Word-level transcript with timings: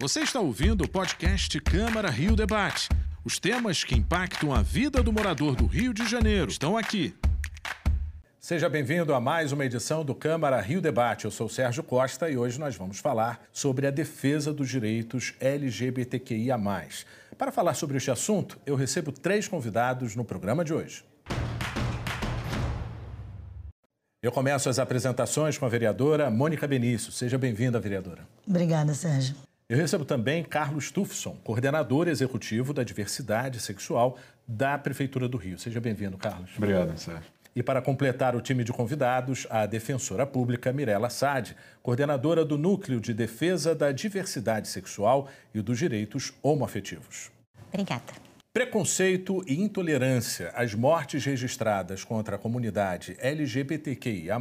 Você 0.00 0.20
está 0.20 0.40
ouvindo 0.40 0.84
o 0.84 0.88
podcast 0.88 1.60
Câmara 1.60 2.08
Rio 2.08 2.34
Debate. 2.34 2.88
Os 3.22 3.38
temas 3.38 3.84
que 3.84 3.94
impactam 3.94 4.50
a 4.50 4.62
vida 4.62 5.02
do 5.02 5.12
morador 5.12 5.54
do 5.54 5.66
Rio 5.66 5.92
de 5.92 6.08
Janeiro 6.08 6.50
estão 6.50 6.74
aqui. 6.74 7.14
Seja 8.40 8.66
bem-vindo 8.70 9.12
a 9.12 9.20
mais 9.20 9.52
uma 9.52 9.62
edição 9.62 10.02
do 10.02 10.14
Câmara 10.14 10.58
Rio 10.58 10.80
Debate. 10.80 11.26
Eu 11.26 11.30
sou 11.30 11.50
Sérgio 11.50 11.82
Costa 11.82 12.30
e 12.30 12.38
hoje 12.38 12.58
nós 12.58 12.76
vamos 12.76 12.98
falar 12.98 13.46
sobre 13.52 13.86
a 13.86 13.90
defesa 13.90 14.54
dos 14.54 14.70
direitos 14.70 15.34
LGBTQIA. 15.38 16.58
Para 17.36 17.52
falar 17.52 17.74
sobre 17.74 17.98
este 17.98 18.10
assunto, 18.10 18.58
eu 18.64 18.76
recebo 18.76 19.12
três 19.12 19.48
convidados 19.48 20.16
no 20.16 20.24
programa 20.24 20.64
de 20.64 20.72
hoje. 20.72 21.04
Eu 24.22 24.32
começo 24.32 24.66
as 24.70 24.78
apresentações 24.78 25.58
com 25.58 25.66
a 25.66 25.68
vereadora 25.68 26.30
Mônica 26.30 26.66
Benício. 26.66 27.12
Seja 27.12 27.36
bem-vinda, 27.36 27.78
vereadora. 27.78 28.26
Obrigada, 28.48 28.94
Sérgio. 28.94 29.49
Eu 29.70 29.76
recebo 29.76 30.04
também 30.04 30.42
Carlos 30.42 30.90
Tufson, 30.90 31.36
coordenador 31.44 32.08
executivo 32.08 32.74
da 32.74 32.82
diversidade 32.82 33.60
sexual 33.60 34.18
da 34.44 34.76
Prefeitura 34.76 35.28
do 35.28 35.36
Rio. 35.36 35.56
Seja 35.56 35.80
bem-vindo, 35.80 36.18
Carlos. 36.18 36.50
Obrigado, 36.56 36.98
Sérgio. 36.98 37.30
E 37.54 37.62
para 37.62 37.80
completar 37.80 38.34
o 38.34 38.40
time 38.40 38.64
de 38.64 38.72
convidados, 38.72 39.46
a 39.48 39.66
defensora 39.66 40.26
pública 40.26 40.72
Mirela 40.72 41.08
Sade, 41.08 41.54
coordenadora 41.84 42.44
do 42.44 42.58
Núcleo 42.58 43.00
de 43.00 43.14
Defesa 43.14 43.72
da 43.72 43.92
Diversidade 43.92 44.66
Sexual 44.66 45.28
e 45.54 45.62
dos 45.62 45.78
Direitos 45.78 46.32
Homoafetivos. 46.42 47.30
Obrigada. 47.68 48.29
Preconceito 48.52 49.44
e 49.46 49.54
intolerância. 49.62 50.50
As 50.56 50.74
mortes 50.74 51.24
registradas 51.24 52.02
contra 52.02 52.34
a 52.34 52.38
comunidade 52.38 53.16
LGBTQIA, 53.20 54.34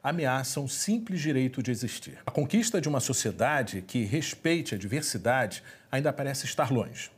ameaçam 0.00 0.66
o 0.66 0.68
simples 0.68 1.20
direito 1.20 1.60
de 1.60 1.72
existir. 1.72 2.20
A 2.24 2.30
conquista 2.30 2.80
de 2.80 2.88
uma 2.88 3.00
sociedade 3.00 3.82
que 3.82 4.04
respeite 4.04 4.76
a 4.76 4.78
diversidade 4.78 5.60
ainda 5.90 6.12
parece 6.12 6.44
estar 6.44 6.70
longe. 6.70 7.10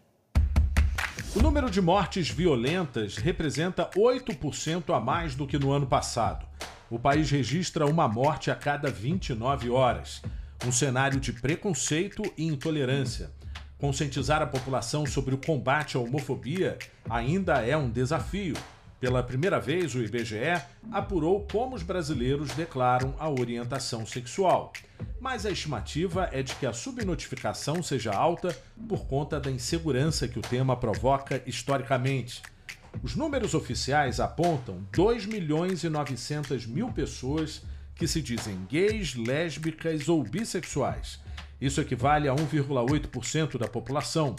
O 1.36 1.42
número 1.42 1.68
de 1.70 1.82
mortes 1.82 2.30
violentas 2.30 3.18
representa 3.18 3.90
8% 3.94 4.96
a 4.96 5.00
mais 5.00 5.34
do 5.34 5.46
que 5.46 5.58
no 5.58 5.72
ano 5.72 5.86
passado. 5.86 6.46
O 6.88 6.98
país 6.98 7.30
registra 7.30 7.84
uma 7.84 8.08
morte 8.08 8.50
a 8.50 8.56
cada 8.56 8.90
29 8.90 9.68
horas. 9.68 10.22
Um 10.64 10.72
cenário 10.72 11.20
de 11.20 11.34
preconceito 11.34 12.22
e 12.38 12.46
intolerância. 12.46 13.30
Conscientizar 13.78 14.40
a 14.40 14.46
população 14.46 15.04
sobre 15.04 15.34
o 15.34 15.38
combate 15.38 15.96
à 15.96 16.00
homofobia 16.00 16.78
ainda 17.08 17.60
é 17.60 17.76
um 17.76 17.90
desafio. 17.90 18.54
Pela 19.00 19.22
primeira 19.22 19.60
vez, 19.60 19.94
o 19.94 20.02
IBGE 20.02 20.62
apurou 20.90 21.46
como 21.52 21.74
os 21.76 21.82
brasileiros 21.82 22.52
declaram 22.52 23.14
a 23.18 23.28
orientação 23.28 24.06
sexual. 24.06 24.72
Mas 25.20 25.44
a 25.44 25.50
estimativa 25.50 26.30
é 26.32 26.42
de 26.42 26.54
que 26.54 26.64
a 26.64 26.72
subnotificação 26.72 27.82
seja 27.82 28.12
alta 28.12 28.56
por 28.88 29.06
conta 29.06 29.38
da 29.40 29.50
insegurança 29.50 30.28
que 30.28 30.38
o 30.38 30.42
tema 30.42 30.76
provoca 30.76 31.42
historicamente. 31.44 32.40
Os 33.02 33.16
números 33.16 33.54
oficiais 33.54 34.20
apontam 34.20 34.86
2 34.92 35.26
milhões 35.26 35.82
e 35.82 35.88
900 35.88 36.64
mil 36.64 36.90
pessoas 36.90 37.62
que 37.96 38.06
se 38.06 38.22
dizem 38.22 38.64
gays, 38.70 39.14
lésbicas 39.14 40.08
ou 40.08 40.22
bissexuais 40.22 41.23
isso 41.60 41.80
equivale 41.80 42.28
a 42.28 42.34
1,8% 42.34 43.58
da 43.58 43.68
população. 43.68 44.36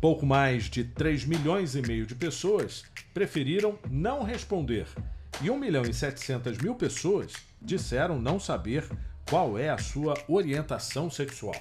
Pouco 0.00 0.24
mais 0.24 0.64
de 0.64 0.84
3 0.84 1.24
milhões 1.24 1.74
e 1.74 1.82
meio 1.82 2.06
de 2.06 2.14
pessoas 2.14 2.84
preferiram 3.12 3.78
não 3.90 4.22
responder 4.22 4.86
e 5.42 5.50
1 5.50 5.58
milhão 5.58 5.82
e 5.82 5.92
700 5.92 6.58
mil 6.58 6.74
pessoas 6.74 7.32
disseram 7.60 8.18
não 8.20 8.40
saber 8.40 8.88
qual 9.28 9.58
é 9.58 9.68
a 9.68 9.78
sua 9.78 10.14
orientação 10.28 11.10
sexual. 11.10 11.56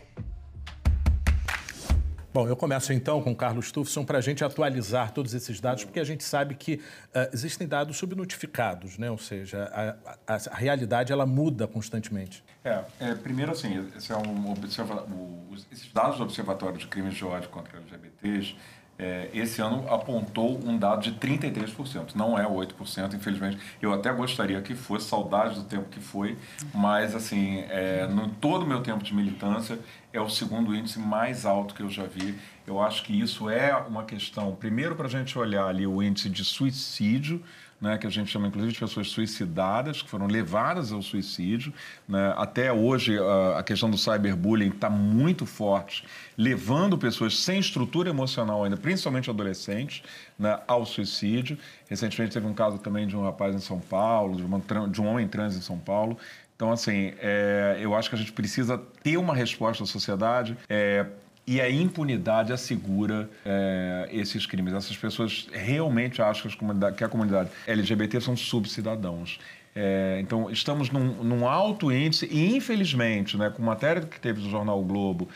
Bom, 2.35 2.49
eu 2.49 2.55
começo 2.57 2.91
então 2.91 3.21
com 3.21 3.31
o 3.31 3.35
Carlos 3.35 3.71
Tufson 3.71 4.03
para 4.03 4.17
a 4.17 4.21
gente 4.21 4.43
atualizar 4.43 5.11
todos 5.13 5.33
esses 5.33 5.61
dados, 5.61 5.85
porque 5.85 6.01
a 6.01 6.03
gente 6.03 6.21
sabe 6.21 6.53
que 6.53 6.73
uh, 6.73 7.29
existem 7.31 7.65
dados 7.65 7.95
subnotificados, 7.95 8.97
né? 8.97 9.09
ou 9.09 9.17
seja, 9.17 9.71
a, 9.71 10.33
a, 10.33 10.37
a, 10.51 10.55
realidade 10.57 11.13
ela 11.13 11.25
muda 11.25 11.65
constantemente. 11.65 12.43
É, 12.61 12.83
é 12.99 13.15
primeiro 13.15 13.53
assim, 13.53 13.89
esse 13.95 14.11
é 14.11 14.17
um 14.17 14.51
observa 14.51 15.03
o, 15.03 15.55
esses 15.71 15.89
dados 15.93 16.17
do 16.17 16.23
Observatório 16.23 16.77
de 16.77 16.87
Crimes 16.87 17.13
de 17.15 17.23
Ódio 17.23 17.47
contra 17.47 17.77
LGBTs 17.77 18.53
é, 18.97 19.29
esse 19.33 19.61
ano 19.61 19.85
apontou 19.89 20.57
um 20.65 20.77
dado 20.77 21.01
de 21.01 21.11
33%, 21.13 22.15
não 22.15 22.39
é 22.39 22.45
8%, 22.45 23.13
infelizmente. 23.13 23.57
Eu 23.81 23.93
até 23.93 24.11
gostaria 24.11 24.61
que 24.61 24.73
fosse, 24.73 25.09
saudade 25.09 25.55
do 25.55 25.63
tempo 25.63 25.89
que 25.89 25.99
foi, 25.99 26.37
mas 26.73 27.13
assim, 27.13 27.59
é, 27.69 28.07
no 28.07 28.29
todo 28.29 28.63
o 28.63 28.67
meu 28.67 28.81
tempo 28.81 29.03
de 29.03 29.13
militância, 29.13 29.79
é 30.13 30.21
o 30.21 30.29
segundo 30.29 30.73
índice 30.73 30.97
mais 30.97 31.45
alto 31.45 31.75
que 31.75 31.81
eu 31.81 31.89
já 31.89 32.05
vi. 32.05 32.39
Eu 32.65 32.81
acho 32.81 33.03
que 33.03 33.19
isso 33.19 33.49
é 33.49 33.75
uma 33.75 34.05
questão, 34.05 34.55
primeiro 34.55 34.95
para 34.95 35.07
a 35.07 35.09
gente 35.09 35.37
olhar 35.37 35.67
ali 35.67 35.85
o 35.85 36.01
índice 36.01 36.29
de 36.29 36.45
suicídio, 36.45 37.43
né, 37.85 37.99
que 37.99 38.07
a 38.07 38.09
gente 38.09 38.31
chama 38.31 38.47
inclusive 38.47 38.73
de 38.73 38.79
pessoas 38.79 39.09
suicidadas, 39.09 40.01
que 40.01 40.09
foram 40.09 40.25
levadas 40.25 40.91
ao 40.91 41.03
suicídio. 41.03 41.71
Né? 42.09 42.33
Até 42.35 42.73
hoje, 42.73 43.17
a, 43.19 43.59
a 43.59 43.63
questão 43.63 43.91
do 43.91 43.97
cyberbullying 43.97 44.69
está 44.69 44.89
muito 44.89 45.45
forte, 45.45 46.03
levando 46.35 46.97
pessoas 46.97 47.37
sem 47.37 47.59
estrutura 47.59 48.09
emocional 48.09 48.63
ainda, 48.63 48.75
principalmente 48.75 49.29
adolescentes, 49.29 50.01
né, 50.37 50.59
ao 50.67 50.83
suicídio. 50.83 51.57
Recentemente 51.87 52.33
teve 52.33 52.47
um 52.47 52.53
caso 52.55 52.79
também 52.79 53.05
de 53.05 53.15
um 53.15 53.23
rapaz 53.23 53.53
em 53.53 53.59
São 53.59 53.79
Paulo, 53.79 54.35
de, 54.35 54.43
uma, 54.43 54.59
de 54.89 54.99
um 54.99 55.05
homem 55.05 55.27
trans 55.27 55.55
em 55.55 55.61
São 55.61 55.77
Paulo. 55.77 56.17
Então, 56.55 56.71
assim, 56.71 57.13
é, 57.19 57.77
eu 57.79 57.93
acho 57.93 58.09
que 58.09 58.15
a 58.15 58.17
gente 58.17 58.31
precisa 58.31 58.81
ter 59.03 59.17
uma 59.17 59.35
resposta 59.35 59.83
da 59.83 59.87
sociedade. 59.87 60.57
É, 60.67 61.05
e 61.47 61.61
a 61.61 61.69
impunidade 61.69 62.51
assegura 62.51 63.29
é, 63.45 64.09
esses 64.11 64.45
crimes. 64.45 64.73
Essas 64.73 64.97
pessoas 64.97 65.47
realmente 65.51 66.21
acham 66.21 66.49
que 66.95 67.03
a 67.03 67.09
comunidade 67.09 67.49
LGBT 67.67 68.19
são 68.19 68.35
subcidadãos. 68.35 69.39
É, 69.77 70.19
então, 70.21 70.49
estamos 70.49 70.89
num, 70.89 71.21
num, 71.21 71.45
alto 71.45 71.91
índice 71.91 72.25
e, 72.31 72.55
infelizmente, 72.55 73.35
né, 73.35 73.49
com 73.49 73.61
matéria 73.61 74.01
que 74.01 74.17
teve 74.17 74.41
do 74.41 74.49
jornal 74.49 74.79
o 74.79 74.85
Globo, 74.85 75.27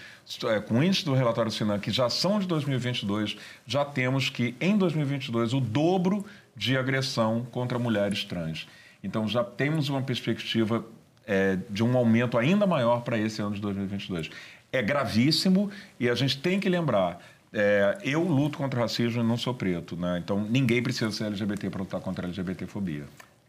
é, 0.45 0.61
com 0.61 0.75
o 0.75 0.83
índice 0.83 1.03
do 1.03 1.13
relatório 1.13 1.51
Sinan, 1.51 1.77
que 1.77 1.91
já 1.91 2.09
são 2.09 2.39
de 2.39 2.47
2022, 2.47 3.35
já 3.67 3.83
temos 3.83 4.29
que, 4.29 4.55
em 4.61 4.77
2022, 4.77 5.53
o 5.53 5.59
dobro 5.59 6.25
de 6.55 6.77
agressão 6.77 7.45
contra 7.51 7.77
mulheres 7.77 8.23
trans. 8.23 8.65
Então, 9.03 9.27
já 9.27 9.43
temos 9.43 9.89
uma 9.89 10.01
perspectiva 10.01 10.85
é, 11.27 11.57
de 11.69 11.83
um 11.83 11.97
aumento 11.97 12.37
ainda 12.37 12.65
maior 12.65 13.01
para 13.01 13.17
esse 13.17 13.41
ano 13.41 13.55
de 13.55 13.61
2022 13.61 14.31
é 14.72 14.81
gravíssimo 14.81 15.69
e 16.00 16.09
a 16.09 16.16
gente 16.16 16.40
tem 16.40 16.59
que 16.59 16.69
lembrar. 16.69 17.19
É, 17.52 17.97
eu 18.03 18.24
luto 18.24 18.57
contra 18.57 18.80
o 18.80 18.84
racismo 18.84 19.22
e 19.22 19.25
não 19.25 19.38
sou 19.38 19.53
preto, 19.53 19.96
né? 19.96 20.19
Então 20.24 20.40
ninguém 20.44 20.84
precisa 20.84 21.12
ser 21.12 21.25
LGBT 21.25 21.69
para 21.69 21.81
lutar 21.81 22.00
contra 22.00 22.25
a 22.25 22.28
LGBTfobia. 22.28 23.06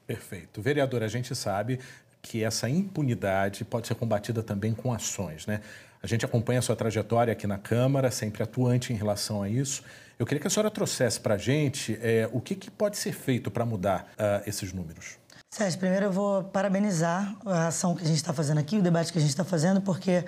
Perfeito. 0.07 0.61
Vereador, 0.63 1.03
a 1.03 1.09
gente 1.09 1.35
sabe 1.35 1.79
que 2.23 2.43
essa 2.43 2.69
impunidade 2.69 3.65
pode 3.65 3.87
ser 3.87 3.95
combatida 3.95 4.43
também 4.43 4.75
com 4.75 4.93
ações, 4.93 5.47
né? 5.47 5.61
A 6.03 6.07
gente 6.07 6.25
acompanha 6.25 6.61
a 6.61 6.63
sua 6.63 6.75
trajetória 6.75 7.33
aqui 7.33 7.47
na 7.47 7.59
Câmara, 7.59 8.11
sempre 8.11 8.43
atuante 8.43 8.93
em 8.93 8.97
relação 8.97 9.43
a 9.43 9.49
isso. 9.49 9.83
Eu 10.19 10.25
queria 10.27 10.41
que 10.41 10.47
a 10.47 10.51
senhora 10.51 10.71
trouxesse 10.71 11.21
para 11.21 11.35
a 11.35 11.39
gente 11.39 11.99
é, 12.01 12.29
o 12.33 12.41
que, 12.41 12.55
que, 12.55 12.71
pode 12.71 12.97
ser 12.97 13.13
feito 13.13 13.51
para 13.51 13.65
mudar 13.65 14.11
uh, 14.13 14.43
esses 14.47 14.73
números. 14.73 15.19
Sérgio, 15.51 15.79
primeiro 15.79 16.07
eu 16.07 16.13
vou 16.13 16.45
parabenizar 16.45 17.37
a 17.45 17.69
ação 17.69 17.95
que 17.95 18.03
a 18.03 18.07
gente 18.07 18.17
está 18.17 18.33
fazendo 18.33 18.59
aqui, 18.59 18.79
o 18.79 18.83
debate 18.83 19.13
que 19.13 19.19
a 19.19 19.21
gente 19.21 19.31
está 19.31 19.45
fazendo, 19.45 19.81
porque 19.81 20.25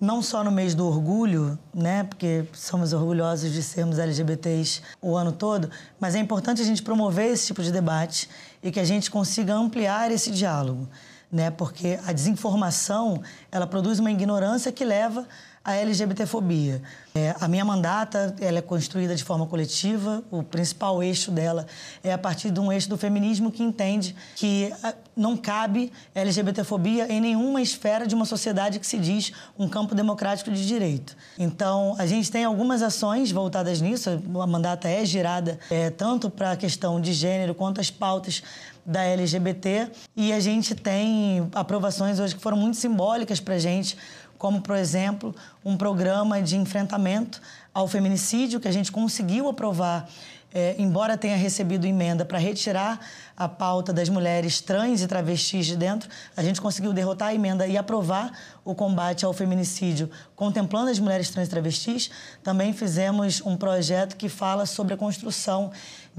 não 0.00 0.22
só 0.22 0.42
no 0.42 0.50
mês 0.50 0.74
do 0.74 0.86
orgulho, 0.86 1.58
né, 1.74 2.04
porque 2.04 2.46
somos 2.54 2.92
orgulhosos 2.94 3.52
de 3.52 3.62
sermos 3.62 3.98
LGBTs 3.98 4.80
o 5.02 5.14
ano 5.14 5.30
todo, 5.30 5.70
mas 6.00 6.14
é 6.14 6.18
importante 6.18 6.62
a 6.62 6.64
gente 6.64 6.82
promover 6.82 7.30
esse 7.30 7.48
tipo 7.48 7.62
de 7.62 7.70
debate 7.70 8.28
e 8.62 8.70
que 8.72 8.80
a 8.80 8.84
gente 8.84 9.10
consiga 9.10 9.54
ampliar 9.54 10.10
esse 10.10 10.30
diálogo, 10.30 10.88
né, 11.30 11.50
porque 11.50 11.98
a 12.06 12.12
desinformação 12.12 13.22
ela 13.50 13.66
produz 13.66 13.98
uma 13.98 14.10
ignorância 14.10 14.72
que 14.72 14.84
leva 14.84 15.26
a 15.62 15.74
LGBTfobia. 15.74 16.80
É, 17.14 17.34
a 17.38 17.46
minha 17.46 17.64
mandata 17.64 18.34
ela 18.40 18.58
é 18.58 18.62
construída 18.62 19.14
de 19.14 19.22
forma 19.22 19.46
coletiva. 19.46 20.22
O 20.30 20.42
principal 20.42 21.02
eixo 21.02 21.30
dela 21.30 21.66
é 22.02 22.12
a 22.12 22.18
partir 22.18 22.50
de 22.50 22.58
um 22.58 22.72
eixo 22.72 22.88
do 22.88 22.96
feminismo 22.96 23.50
que 23.50 23.62
entende 23.62 24.16
que 24.36 24.72
ah, 24.82 24.94
não 25.14 25.36
cabe 25.36 25.92
LGBTfobia 26.14 27.12
em 27.12 27.20
nenhuma 27.20 27.60
esfera 27.60 28.06
de 28.06 28.14
uma 28.14 28.24
sociedade 28.24 28.78
que 28.78 28.86
se 28.86 28.98
diz 28.98 29.32
um 29.58 29.68
campo 29.68 29.94
democrático 29.94 30.50
de 30.50 30.66
direito. 30.66 31.14
Então, 31.38 31.94
a 31.98 32.06
gente 32.06 32.30
tem 32.30 32.44
algumas 32.44 32.82
ações 32.82 33.30
voltadas 33.30 33.80
nisso. 33.82 34.08
A 34.40 34.46
mandata 34.46 34.88
é 34.88 35.04
girada 35.04 35.58
é, 35.70 35.90
tanto 35.90 36.30
para 36.30 36.52
a 36.52 36.56
questão 36.56 37.00
de 37.00 37.12
gênero 37.12 37.54
quanto 37.54 37.80
as 37.80 37.90
pautas 37.90 38.42
da 38.90 39.04
LGBT. 39.04 39.88
E 40.16 40.32
a 40.32 40.40
gente 40.40 40.74
tem 40.74 41.48
aprovações 41.54 42.18
hoje 42.18 42.34
que 42.34 42.42
foram 42.42 42.56
muito 42.56 42.76
simbólicas 42.76 43.38
para 43.38 43.54
a 43.54 43.58
gente 43.58 43.96
como, 44.36 44.62
por 44.62 44.74
exemplo, 44.74 45.34
um 45.62 45.76
programa 45.76 46.40
de 46.40 46.56
enfrentamento 46.56 47.42
ao 47.74 47.86
feminicídio 47.86 48.58
que 48.58 48.66
a 48.66 48.72
gente 48.72 48.90
conseguiu 48.90 49.48
aprovar 49.48 50.08
é, 50.52 50.74
embora 50.78 51.16
tenha 51.16 51.36
recebido 51.36 51.86
emenda 51.86 52.24
para 52.24 52.38
retirar 52.38 53.00
a 53.36 53.48
pauta 53.48 53.92
das 53.92 54.08
mulheres 54.08 54.60
trans 54.60 55.00
e 55.00 55.06
travestis 55.06 55.66
de 55.66 55.76
dentro, 55.76 56.10
a 56.36 56.42
gente 56.42 56.60
conseguiu 56.60 56.92
derrotar 56.92 57.28
a 57.28 57.34
emenda 57.34 57.66
e 57.66 57.76
aprovar 57.76 58.32
o 58.64 58.74
combate 58.74 59.24
ao 59.24 59.32
feminicídio, 59.32 60.10
contemplando 60.34 60.90
as 60.90 60.98
mulheres 60.98 61.30
trans 61.30 61.46
e 61.46 61.50
travestis. 61.50 62.10
Também 62.42 62.72
fizemos 62.72 63.40
um 63.44 63.56
projeto 63.56 64.16
que 64.16 64.28
fala 64.28 64.66
sobre 64.66 64.94
a 64.94 64.96
construção 64.96 65.70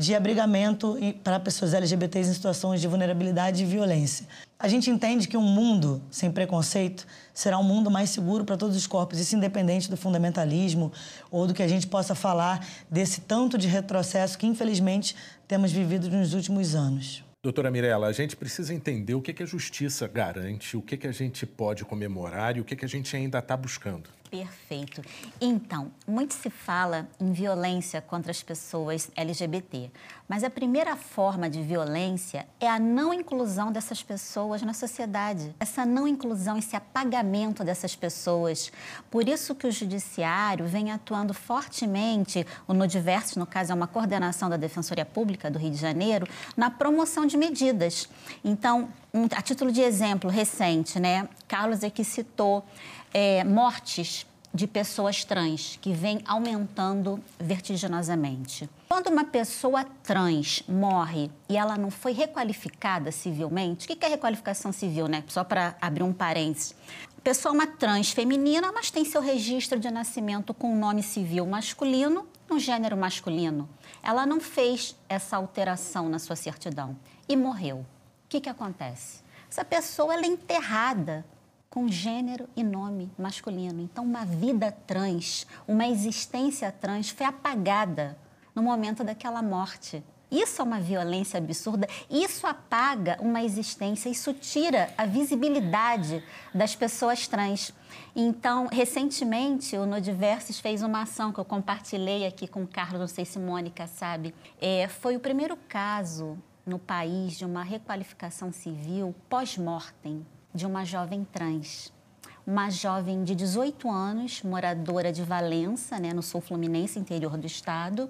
de 0.02 0.16
abrigamento 0.16 0.98
para 1.24 1.40
pessoas 1.40 1.76
LGBTs 1.76 2.32
em 2.32 2.34
situações 2.34 2.82
de 2.82 2.88
vulnerabilidade 2.88 3.62
e 3.62 3.66
violência. 3.66 4.26
A 4.58 4.68
gente 4.68 4.90
entende 4.90 5.28
que 5.28 5.38
um 5.38 5.44
mundo 5.44 6.02
sem 6.10 6.32
preconceito 6.32 7.06
será 7.34 7.60
um 7.60 7.64
mundo 7.64 7.92
mais 7.92 8.10
seguro 8.10 8.44
para 8.44 8.58
todos 8.58 8.76
os 8.76 8.88
corpos, 8.88 9.20
isso 9.20 9.36
independente 9.36 9.90
do 9.90 9.96
fundamentalismo 9.96 10.92
ou 11.30 11.46
do 11.46 11.54
que 11.54 11.62
a 11.62 11.68
gente 11.68 11.86
possa 11.86 12.16
falar 12.16 12.66
desse 12.90 13.22
tanto 13.22 13.60
de 13.60 13.68
retrocesso 13.68 14.38
que, 14.38 14.48
infelizmente, 14.48 15.16
temos 15.48 15.72
vivido 15.72 16.10
nos 16.10 16.34
últimos 16.34 16.74
anos. 16.74 17.24
Doutora 17.44 17.70
Mirella, 17.70 18.08
a 18.08 18.12
gente 18.12 18.36
precisa 18.36 18.74
entender 18.74 19.14
o 19.14 19.22
que, 19.22 19.34
que 19.34 19.44
a 19.44 19.48
justiça 19.48 20.08
garante, 20.08 20.78
o 20.78 20.82
que, 20.82 20.98
que 20.98 21.08
a 21.08 21.12
gente 21.12 21.46
pode 21.46 21.86
comemorar 21.86 22.58
e 22.58 22.62
o 22.62 22.64
que, 22.64 22.76
que 22.76 22.86
a 22.86 22.90
gente 22.90 23.16
ainda 23.16 23.38
está 23.38 23.56
buscando. 23.56 24.10
Perfeito. 24.32 25.02
Então, 25.42 25.92
muito 26.08 26.34
se 26.34 26.50
fala 26.50 27.06
em 27.20 27.34
violência 27.34 28.00
contra 28.00 28.32
as 28.32 28.42
pessoas 28.42 29.12
LGBT, 29.14 29.92
mas 30.26 30.46
a 30.46 30.50
primeira 30.50 30.96
forma 30.96 31.50
de 31.50 31.62
violência 31.62 32.48
é 32.58 32.70
a 32.70 32.80
não 32.80 33.14
inclusão 33.14 33.74
dessas 33.74 34.02
pessoas 34.02 34.62
na 34.62 34.74
sociedade. 34.74 35.54
Essa 35.60 35.86
não 35.86 36.08
inclusão, 36.08 36.58
esse 36.58 36.78
apagamento 36.78 37.62
dessas 37.66 37.94
pessoas. 37.94 38.72
Por 39.10 39.28
isso 39.28 39.54
que 39.54 39.68
o 39.68 39.72
judiciário 39.72 40.66
vem 40.66 40.94
atuando 40.94 41.34
fortemente, 41.34 42.48
o 42.70 42.74
Nodiverso, 42.74 43.38
no 43.38 43.46
caso, 43.46 43.74
é 43.74 43.76
uma 43.76 43.88
coordenação 43.88 44.50
da 44.50 44.56
Defensoria 44.56 45.04
Pública 45.04 45.52
do 45.52 45.60
Rio 45.60 45.72
de 45.72 45.78
Janeiro, 45.78 46.26
na 46.56 46.72
promoção 46.72 47.26
de 47.26 47.36
medidas. 47.36 48.08
Então, 48.46 48.88
um, 49.14 49.26
a 49.36 49.42
título 49.42 49.74
de 49.74 49.82
exemplo 49.82 50.30
recente, 50.30 51.02
né, 51.02 51.28
Carlos 51.50 51.84
aqui 51.84 52.06
citou 52.06 52.64
é, 53.14 53.44
mortes 53.44 54.26
de 54.54 54.68
pessoas 54.68 55.24
trans, 55.24 55.78
que 55.82 55.94
vem 55.94 56.22
aumentando 56.26 57.24
vertiginosamente. 57.40 58.70
Quando 58.90 59.08
uma 59.08 59.24
pessoa 59.24 59.86
trans 60.04 60.62
morre 60.68 61.32
e 61.48 61.56
ela 61.56 61.78
não 61.78 61.90
foi 61.90 62.12
requalificada 62.12 63.12
civilmente, 63.12 63.86
o 63.86 63.96
que 63.96 64.06
é 64.06 64.10
requalificação 64.10 64.74
civil, 64.74 65.08
né? 65.08 65.24
Só 65.28 65.44
para 65.44 65.76
abrir 65.80 66.04
um 66.04 66.12
parênteses. 66.12 66.76
A 67.18 67.22
pessoa 67.22 67.54
é 67.54 67.56
uma 67.56 67.68
trans 67.68 68.12
feminina, 68.12 68.72
mas 68.74 68.92
tem 68.92 69.06
seu 69.06 69.22
registro 69.22 69.80
de 69.80 69.90
nascimento 69.90 70.54
com 70.54 70.76
nome 70.76 71.02
civil 71.02 71.46
masculino, 71.46 72.28
no 72.50 72.60
gênero 72.60 72.98
masculino. 72.98 73.70
Ela 74.04 74.26
não 74.26 74.42
fez 74.42 74.96
essa 75.08 75.38
alteração 75.38 76.10
na 76.10 76.20
sua 76.20 76.36
certidão 76.36 76.98
e 77.30 77.38
morreu. 77.38 77.78
O 77.78 77.86
que, 78.28 78.42
que 78.42 78.50
acontece? 78.50 79.22
Essa 79.50 79.64
pessoa 79.64 80.16
é 80.16 80.26
enterrada 80.26 81.26
com 81.72 81.88
gênero 81.88 82.50
e 82.54 82.64
nome 82.66 83.10
masculino. 83.18 83.82
Então, 83.82 84.04
uma 84.04 84.26
vida 84.26 84.74
trans, 84.86 85.48
uma 85.66 85.88
existência 85.88 86.70
trans 86.70 87.10
foi 87.10 87.26
apagada 87.26 88.18
no 88.54 88.62
momento 88.62 89.06
daquela 89.06 89.42
morte. 89.42 90.04
Isso 90.30 90.62
é 90.62 90.66
uma 90.66 90.82
violência 90.82 91.38
absurda, 91.38 91.88
isso 92.10 92.46
apaga 92.46 93.18
uma 93.22 93.42
existência, 93.42 94.10
isso 94.10 94.34
tira 94.34 94.94
a 94.98 95.06
visibilidade 95.06 96.22
das 96.54 96.76
pessoas 96.76 97.26
trans. 97.26 97.74
Então, 98.14 98.68
recentemente, 98.70 99.78
o 99.78 99.86
Nodiversos 99.86 100.60
fez 100.60 100.84
uma 100.84 101.04
ação 101.04 101.32
que 101.32 101.40
eu 101.40 101.46
compartilhei 101.46 102.26
aqui 102.26 102.50
com 102.50 102.64
o 102.64 102.68
Carlos, 102.68 103.00
não 103.00 103.08
sei 103.08 103.24
se 103.24 103.40
Mônica 103.40 103.88
sabe. 103.88 104.36
É, 104.60 104.90
foi 104.90 105.16
o 105.16 105.22
primeiro 105.22 105.56
caso 105.70 106.38
no 106.66 106.78
país 106.78 107.38
de 107.38 107.46
uma 107.46 107.64
requalificação 107.64 108.52
civil 108.52 109.16
pós-mortem 109.30 110.26
de 110.54 110.66
uma 110.66 110.86
jovem 110.86 111.26
trans. 111.32 111.92
Uma 112.46 112.70
jovem 112.70 113.24
de 113.24 113.36
18 113.36 113.90
anos, 113.90 114.42
moradora 114.42 115.12
de 115.12 115.24
Valença, 115.24 116.00
né, 116.00 116.12
no 116.14 116.24
sul 116.24 116.42
fluminense, 116.42 116.98
interior 116.98 117.38
do 117.38 117.46
estado. 117.46 118.10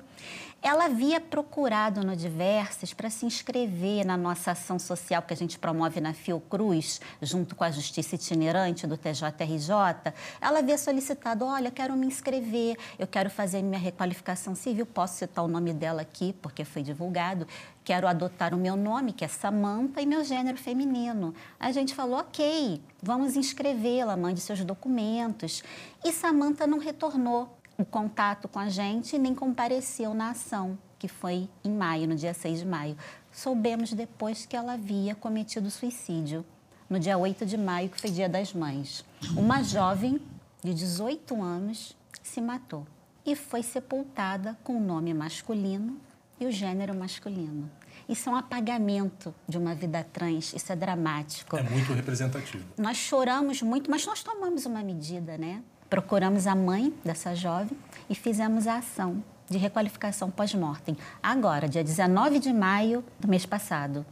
Ela 0.64 0.86
havia 0.86 1.20
procurado 1.20 2.06
no 2.06 2.16
Diversas 2.16 2.94
para 2.94 3.10
se 3.10 3.26
inscrever 3.26 4.06
na 4.06 4.16
nossa 4.16 4.52
ação 4.52 4.78
social 4.78 5.24
que 5.24 5.34
a 5.34 5.38
gente 5.38 5.58
promove 5.58 6.00
na 6.00 6.14
Fiocruz, 6.14 7.02
junto 7.20 7.56
com 7.56 7.64
a 7.64 7.72
Justiça 7.72 8.14
Itinerante 8.14 8.86
do 8.86 8.96
TJRJ. 8.96 10.14
Ela 10.40 10.60
havia 10.60 10.78
solicitado: 10.78 11.46
olha, 11.46 11.70
eu 11.70 11.72
quero 11.72 11.96
me 11.96 12.06
inscrever, 12.06 12.78
eu 13.00 13.08
quero 13.08 13.32
fazer 13.32 13.64
minha 13.64 13.80
requalificação 13.80 14.54
civil. 14.54 14.86
Posso 14.86 15.16
citar 15.16 15.44
o 15.44 15.48
nome 15.48 15.74
dela 15.74 16.04
aqui, 16.04 16.32
porque 16.44 16.64
foi 16.64 16.84
divulgado. 16.84 17.48
Quero 17.84 18.08
adotar 18.08 18.54
o 18.54 18.58
meu 18.58 18.76
nome, 18.76 19.14
que 19.14 19.26
é 19.26 19.28
Samanta, 19.28 20.00
e 20.00 20.06
meu 20.06 20.24
gênero 20.24 20.60
feminino. 20.60 21.34
A 21.60 21.72
gente 21.72 21.96
falou: 21.96 22.20
ok, 22.20 22.80
vamos 23.02 23.36
inscrevê-la, 23.36 24.16
mande 24.16 24.40
seus 24.40 24.64
documentos. 24.64 25.64
E 26.06 26.12
Samanta 26.12 26.68
não 26.68 26.78
retornou 26.78 27.58
o 27.82 27.86
contato 27.86 28.48
com 28.48 28.60
a 28.60 28.70
gente 28.70 29.18
nem 29.18 29.34
compareceu 29.34 30.14
na 30.14 30.30
ação, 30.30 30.78
que 31.00 31.08
foi 31.08 31.50
em 31.64 31.72
maio, 31.72 32.08
no 32.08 32.16
dia 32.16 32.34
6 32.34 32.60
de 32.60 32.66
maio. 32.66 32.96
Soubemos 33.32 33.92
depois 33.92 34.46
que 34.46 34.56
ela 34.56 34.74
havia 34.74 35.16
cometido 35.16 35.72
suicídio, 35.72 36.46
no 36.88 37.00
dia 37.00 37.18
8 37.18 37.44
de 37.44 37.58
maio, 37.58 37.90
que 37.90 38.00
foi 38.00 38.12
dia 38.12 38.30
das 38.30 38.54
mães. 38.54 39.04
Uma 39.36 39.64
jovem 39.64 40.22
de 40.64 40.76
18 40.76 41.42
anos 41.42 41.98
se 42.22 42.40
matou 42.40 42.86
e 43.26 43.36
foi 43.36 43.64
sepultada 43.64 44.56
com 44.64 44.78
o 44.78 44.80
nome 44.80 45.12
masculino 45.12 45.98
e 46.40 46.46
o 46.46 46.52
gênero 46.52 46.94
masculino. 46.94 47.70
Isso 48.08 48.30
é 48.30 48.32
um 48.32 48.36
apagamento 48.36 49.34
de 49.48 49.58
uma 49.58 49.74
vida 49.74 50.06
trans, 50.14 50.54
isso 50.54 50.72
é 50.72 50.76
dramático. 50.76 51.58
É 51.58 51.64
muito 51.64 51.94
representativo. 51.94 52.66
Nós 52.78 52.98
choramos 52.98 53.62
muito, 53.64 53.90
mas 53.90 54.06
nós 54.06 54.22
tomamos 54.22 54.68
uma 54.68 54.84
medida, 54.84 55.36
né? 55.38 55.64
Procuramos 55.92 56.48
a 56.48 56.56
mãe 56.56 56.94
dessa 57.04 57.36
jovem 57.36 57.78
e 58.10 58.16
fizemos 58.16 58.66
a 58.66 58.78
ação 58.78 59.22
de 59.50 59.58
requalificação 59.58 60.32
pós-mortem. 60.32 60.96
Agora, 61.22 61.68
dia 61.68 61.84
19 61.84 62.40
de 62.40 62.54
maio 62.54 63.04
do 63.20 63.28
mês 63.28 63.46
passado. 63.46 64.06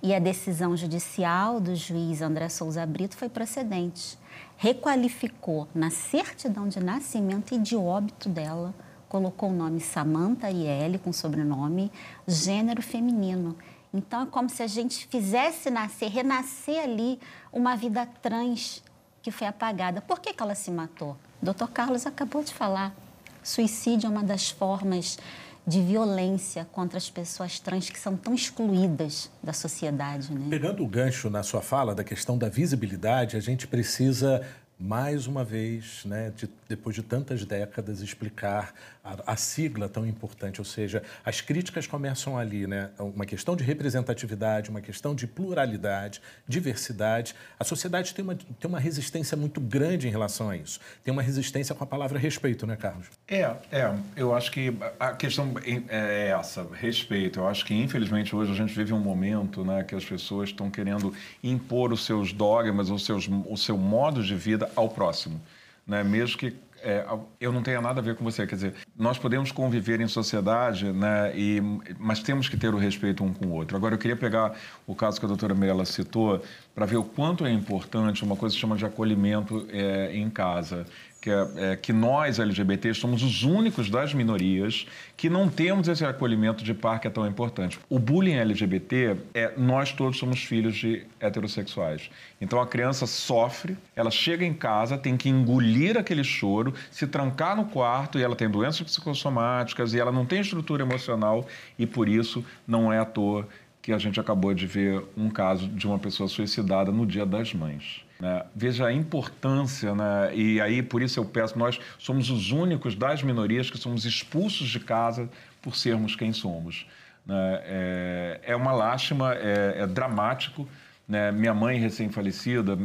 E 0.00 0.14
a 0.14 0.20
decisão 0.20 0.76
judicial 0.76 1.58
do 1.58 1.74
juiz 1.74 2.22
André 2.22 2.48
Souza 2.48 2.86
Brito 2.86 3.16
foi 3.16 3.28
procedente. 3.28 4.16
Requalificou 4.56 5.66
na 5.74 5.90
certidão 5.90 6.68
de 6.68 6.78
nascimento 6.78 7.52
e 7.52 7.58
de 7.58 7.74
óbito 7.74 8.28
dela, 8.28 8.72
colocou 9.08 9.50
o 9.50 9.52
nome 9.52 9.80
Samantha 9.80 10.48
Iele, 10.48 11.00
com 11.00 11.12
sobrenome, 11.12 11.90
gênero 12.28 12.80
feminino. 12.80 13.56
Então, 13.92 14.22
é 14.22 14.26
como 14.26 14.48
se 14.48 14.62
a 14.62 14.68
gente 14.68 15.08
fizesse 15.08 15.68
nascer, 15.68 16.10
renascer 16.10 16.80
ali 16.80 17.18
uma 17.52 17.74
vida 17.74 18.06
trans 18.22 18.84
que 19.24 19.30
foi 19.30 19.46
apagada. 19.46 20.02
Por 20.02 20.20
que, 20.20 20.34
que 20.34 20.42
ela 20.42 20.54
se 20.54 20.70
matou? 20.70 21.16
Doutor 21.40 21.70
Carlos 21.70 22.06
acabou 22.06 22.44
de 22.44 22.52
falar. 22.52 22.94
Suicídio 23.42 24.06
é 24.06 24.10
uma 24.10 24.22
das 24.22 24.50
formas 24.50 25.18
de 25.66 25.80
violência 25.80 26.66
contra 26.70 26.98
as 26.98 27.08
pessoas 27.08 27.58
trans 27.58 27.88
que 27.88 27.98
são 27.98 28.18
tão 28.18 28.34
excluídas 28.34 29.30
da 29.42 29.54
sociedade. 29.54 30.30
Né? 30.30 30.48
Pegando 30.50 30.84
o 30.84 30.86
gancho 30.86 31.30
na 31.30 31.42
sua 31.42 31.62
fala 31.62 31.94
da 31.94 32.04
questão 32.04 32.36
da 32.36 32.50
visibilidade, 32.50 33.34
a 33.34 33.40
gente 33.40 33.66
precisa 33.66 34.46
mais 34.78 35.26
uma 35.26 35.42
vez, 35.42 36.02
né, 36.04 36.30
de, 36.36 36.46
depois 36.68 36.94
de 36.94 37.02
tantas 37.02 37.44
décadas, 37.44 38.00
explicar 38.00 38.74
a, 39.02 39.32
a, 39.32 39.36
sigla 39.36 39.88
tão 39.88 40.06
importante. 40.06 40.60
Ou 40.60 40.64
seja, 40.64 41.02
as 41.24 41.40
críticas 41.40 41.86
começam 41.86 42.38
ali, 42.38 42.66
né? 42.66 42.90
Uma 42.98 43.26
questão 43.26 43.54
de 43.54 43.62
representatividade, 43.62 44.70
uma 44.70 44.80
questão 44.80 45.14
de 45.14 45.26
pluralidade, 45.26 46.20
diversidade. 46.48 47.34
A 47.58 47.64
sociedade 47.64 48.14
tem 48.14 48.24
uma, 48.24 48.34
tem 48.34 48.68
uma 48.68 48.80
resistência 48.80 49.36
muito 49.36 49.60
grande 49.60 50.08
em 50.08 50.10
relação 50.10 50.50
a 50.50 50.56
isso. 50.56 50.80
Tem 51.02 51.12
uma 51.12 51.22
resistência 51.22 51.74
com 51.74 51.84
a 51.84 51.86
palavra 51.86 52.18
respeito, 52.18 52.66
né, 52.66 52.76
Carlos? 52.76 53.06
É, 53.28 53.42
é. 53.70 53.94
Eu 54.16 54.34
acho 54.34 54.50
que 54.50 54.74
a 54.98 55.12
questão 55.12 55.54
é 55.88 56.28
essa, 56.28 56.66
respeito. 56.72 57.40
Eu 57.40 57.48
acho 57.48 57.64
que, 57.64 57.74
infelizmente, 57.74 58.34
hoje 58.34 58.52
a 58.52 58.54
gente 58.54 58.74
vive 58.74 58.92
um 58.92 59.00
momento 59.00 59.64
né, 59.64 59.84
que 59.84 59.94
as 59.94 60.04
pessoas 60.04 60.50
estão 60.50 60.70
querendo 60.70 61.12
impor 61.42 61.92
os 61.92 62.04
seus 62.04 62.32
dogmas, 62.32 62.90
os 62.90 63.04
seus, 63.04 63.28
o 63.28 63.56
seu 63.56 63.76
modo 63.76 64.22
de 64.22 64.34
vida 64.34 64.70
ao 64.74 64.88
próximo. 64.88 65.40
Né? 65.86 66.02
Mesmo 66.02 66.38
que 66.38 66.54
é, 66.84 67.06
eu 67.40 67.50
não 67.50 67.62
tenha 67.62 67.80
nada 67.80 68.00
a 68.00 68.02
ver 68.02 68.14
com 68.14 68.22
você. 68.22 68.46
Quer 68.46 68.56
dizer, 68.56 68.74
nós 68.96 69.18
podemos 69.18 69.50
conviver 69.50 70.00
em 70.00 70.06
sociedade, 70.06 70.92
né, 70.92 71.32
e, 71.34 71.62
mas 71.98 72.20
temos 72.20 72.46
que 72.46 72.58
ter 72.58 72.74
o 72.74 72.76
respeito 72.76 73.24
um 73.24 73.32
com 73.32 73.46
o 73.46 73.52
outro. 73.52 73.74
Agora, 73.74 73.94
eu 73.94 73.98
queria 73.98 74.16
pegar 74.16 74.54
o 74.86 74.94
caso 74.94 75.18
que 75.18 75.24
a 75.24 75.28
doutora 75.28 75.54
Mirella 75.54 75.86
citou, 75.86 76.42
para 76.74 76.84
ver 76.84 76.98
o 76.98 77.04
quanto 77.04 77.46
é 77.46 77.50
importante 77.50 78.22
uma 78.22 78.36
coisa 78.36 78.54
que 78.54 78.60
chama 78.60 78.76
de 78.76 78.84
acolhimento 78.84 79.66
é, 79.72 80.14
em 80.14 80.28
casa 80.28 80.84
que, 81.24 81.30
é, 81.30 81.48
é, 81.56 81.76
que 81.76 81.90
nós, 81.90 82.38
LGBTs, 82.38 83.00
somos 83.00 83.22
os 83.22 83.44
únicos 83.44 83.88
das 83.88 84.12
minorias 84.12 84.86
que 85.16 85.30
não 85.30 85.48
temos 85.48 85.88
esse 85.88 86.04
acolhimento 86.04 86.62
de 86.62 86.74
par 86.74 87.00
que 87.00 87.06
é 87.06 87.10
tão 87.10 87.26
importante. 87.26 87.80
O 87.88 87.98
bullying 87.98 88.34
LGBT 88.34 89.16
é 89.32 89.54
nós 89.56 89.90
todos 89.90 90.18
somos 90.18 90.44
filhos 90.44 90.76
de 90.76 91.06
heterossexuais. 91.18 92.10
Então 92.38 92.60
a 92.60 92.66
criança 92.66 93.06
sofre, 93.06 93.74
ela 93.96 94.10
chega 94.10 94.44
em 94.44 94.52
casa, 94.52 94.98
tem 94.98 95.16
que 95.16 95.30
engolir 95.30 95.96
aquele 95.96 96.22
choro, 96.22 96.74
se 96.90 97.06
trancar 97.06 97.56
no 97.56 97.64
quarto 97.64 98.18
e 98.18 98.22
ela 98.22 98.36
tem 98.36 98.50
doenças 98.50 98.82
psicossomáticas 98.82 99.94
e 99.94 99.98
ela 99.98 100.12
não 100.12 100.26
tem 100.26 100.42
estrutura 100.42 100.82
emocional 100.82 101.46
e 101.78 101.86
por 101.86 102.06
isso 102.06 102.44
não 102.68 102.92
é 102.92 102.98
à 102.98 103.04
toa 103.06 103.48
que 103.80 103.94
a 103.94 103.98
gente 103.98 104.20
acabou 104.20 104.52
de 104.52 104.66
ver 104.66 105.02
um 105.16 105.30
caso 105.30 105.68
de 105.68 105.86
uma 105.86 105.98
pessoa 105.98 106.28
suicidada 106.28 106.92
no 106.92 107.06
Dia 107.06 107.24
das 107.24 107.54
Mães. 107.54 108.03
Né? 108.24 108.42
Veja 108.56 108.86
a 108.86 108.92
importância, 108.92 109.94
né? 109.94 110.34
e 110.34 110.58
aí 110.58 110.82
por 110.82 111.02
isso 111.02 111.20
eu 111.20 111.26
peço, 111.26 111.58
nós 111.58 111.78
somos 111.98 112.30
os 112.30 112.52
únicos 112.52 112.94
das 112.94 113.22
minorias 113.22 113.68
que 113.68 113.76
somos 113.76 114.06
expulsos 114.06 114.70
de 114.70 114.80
casa 114.80 115.28
por 115.60 115.76
sermos 115.76 116.16
quem 116.16 116.32
somos. 116.32 116.86
Né? 117.26 117.60
É, 117.64 118.40
é, 118.44 118.56
uma 118.56 118.72
lástima, 118.72 119.34
é, 119.34 119.74
é 119.80 119.86
dramático. 119.86 120.66
Né? 121.06 121.30
Minha 121.32 121.52
mãe, 121.52 121.78
recém-falecida, 121.78 122.78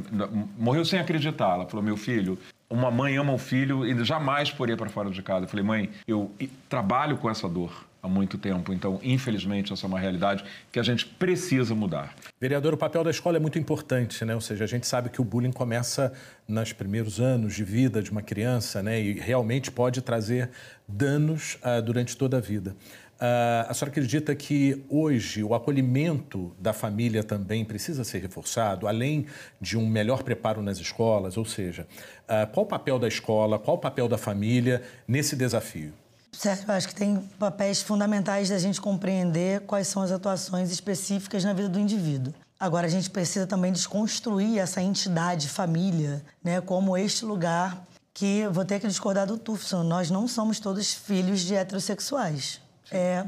morreu 0.58 0.84
sem 0.84 1.00
acreditar. 1.00 1.54
Ela 1.54 1.66
falou: 1.66 1.86
Meu 1.86 1.96
filho, 1.96 2.38
uma 2.70 2.92
mãe 2.92 3.16
ama 3.16 3.32
o 3.32 3.38
filho 3.38 3.86
e 3.86 4.04
jamais 4.04 4.52
por 4.52 4.70
ir 4.70 4.76
para 4.76 4.90
fora 4.90 5.10
de 5.10 5.24
casa. 5.24 5.46
Eu 5.46 5.50
falei: 5.50 5.64
Mãe, 5.64 5.90
eu 6.06 6.30
trabalho 6.68 7.16
com 7.16 7.30
essa 7.30 7.48
dor 7.48 7.89
há 8.02 8.08
muito 8.08 8.38
tempo. 8.38 8.74
Então, 8.74 9.00
infelizmente, 9.04 9.74
essa 9.74 9.86
é 9.86 9.88
uma 9.88 10.00
realidade 10.00 10.44
que 10.72 10.80
a 10.80 10.84
gente 10.84 11.06
precisa 11.06 11.76
mudar. 11.76 12.16
Vereador, 12.40 12.74
o 12.74 12.78
papel 12.78 13.04
da 13.04 13.12
escola 13.12 13.38
é 13.38 13.40
muito 13.40 13.60
importante, 13.60 14.24
né? 14.26 14.34
Ou 14.34 14.42
seja, 14.42 14.64
a 14.64 14.68
gente 14.68 14.88
sabe 14.88 15.10
que 15.10 15.22
o 15.22 15.24
bullying 15.24 15.52
começa 15.52 16.14
nos 16.48 16.74
primeiros 16.74 17.20
anos 17.20 17.56
de 17.56 17.64
vida 17.64 18.02
de 18.02 18.12
uma 18.12 18.22
criança, 18.22 18.82
né? 18.82 19.02
E 19.02 19.14
realmente 19.14 19.72
pode 19.72 20.02
trazer 20.02 20.50
danos 20.88 21.56
uh, 21.56 21.82
durante 21.82 22.16
toda 22.16 22.38
a 22.38 22.42
vida. 22.42 22.76
Uh, 23.20 23.68
a 23.68 23.74
senhora 23.74 23.92
acredita 23.92 24.34
que 24.34 24.82
hoje 24.88 25.44
o 25.44 25.54
acolhimento 25.54 26.56
da 26.58 26.72
família 26.72 27.22
também 27.22 27.66
precisa 27.66 28.06
ser 28.06 28.20
reforçado, 28.20 28.88
além 28.88 29.26
de 29.60 29.78
um 29.78 29.86
melhor 29.86 30.24
preparo 30.24 30.62
nas 30.62 30.78
escolas? 30.78 31.36
Ou 31.36 31.44
seja, 31.44 31.86
uh, 32.24 32.50
qual 32.54 32.66
o 32.66 32.70
papel 32.70 32.98
da 32.98 33.10
escola, 33.10 33.60
qual 33.60 33.76
o 33.76 33.80
papel 33.80 34.08
da 34.08 34.18
família 34.18 34.82
nesse 35.06 35.36
desafio? 35.36 35.92
Certo, 36.32 36.70
eu 36.70 36.74
acho 36.74 36.88
que 36.88 36.96
tem 36.96 37.18
papéis 37.38 37.82
fundamentais 37.82 38.50
da 38.50 38.58
gente 38.58 38.80
compreender 38.80 39.62
quais 39.62 39.88
são 39.88 40.02
as 40.02 40.12
atuações 40.12 40.72
específicas 40.72 41.44
na 41.44 41.54
vida 41.54 41.70
do 41.70 41.80
indivíduo. 41.80 42.34
Agora, 42.60 42.88
a 42.88 42.90
gente 42.90 43.10
precisa 43.10 43.48
também 43.48 43.72
desconstruir 43.72 44.60
essa 44.60 44.82
entidade 44.82 45.48
família, 45.48 46.24
né, 46.44 46.60
como 46.62 46.98
este 46.98 47.26
lugar 47.26 47.86
que 48.14 48.48
vou 48.50 48.66
ter 48.66 48.80
que 48.80 48.88
discordar 48.88 49.26
do 49.26 49.38
Tufson. 49.38 49.84
Nós 49.84 50.12
não 50.12 50.28
somos 50.28 50.60
todos 50.60 50.94
filhos 50.94 51.40
de 51.40 51.56
heterossexuais. 51.56 52.60
É, 52.92 53.24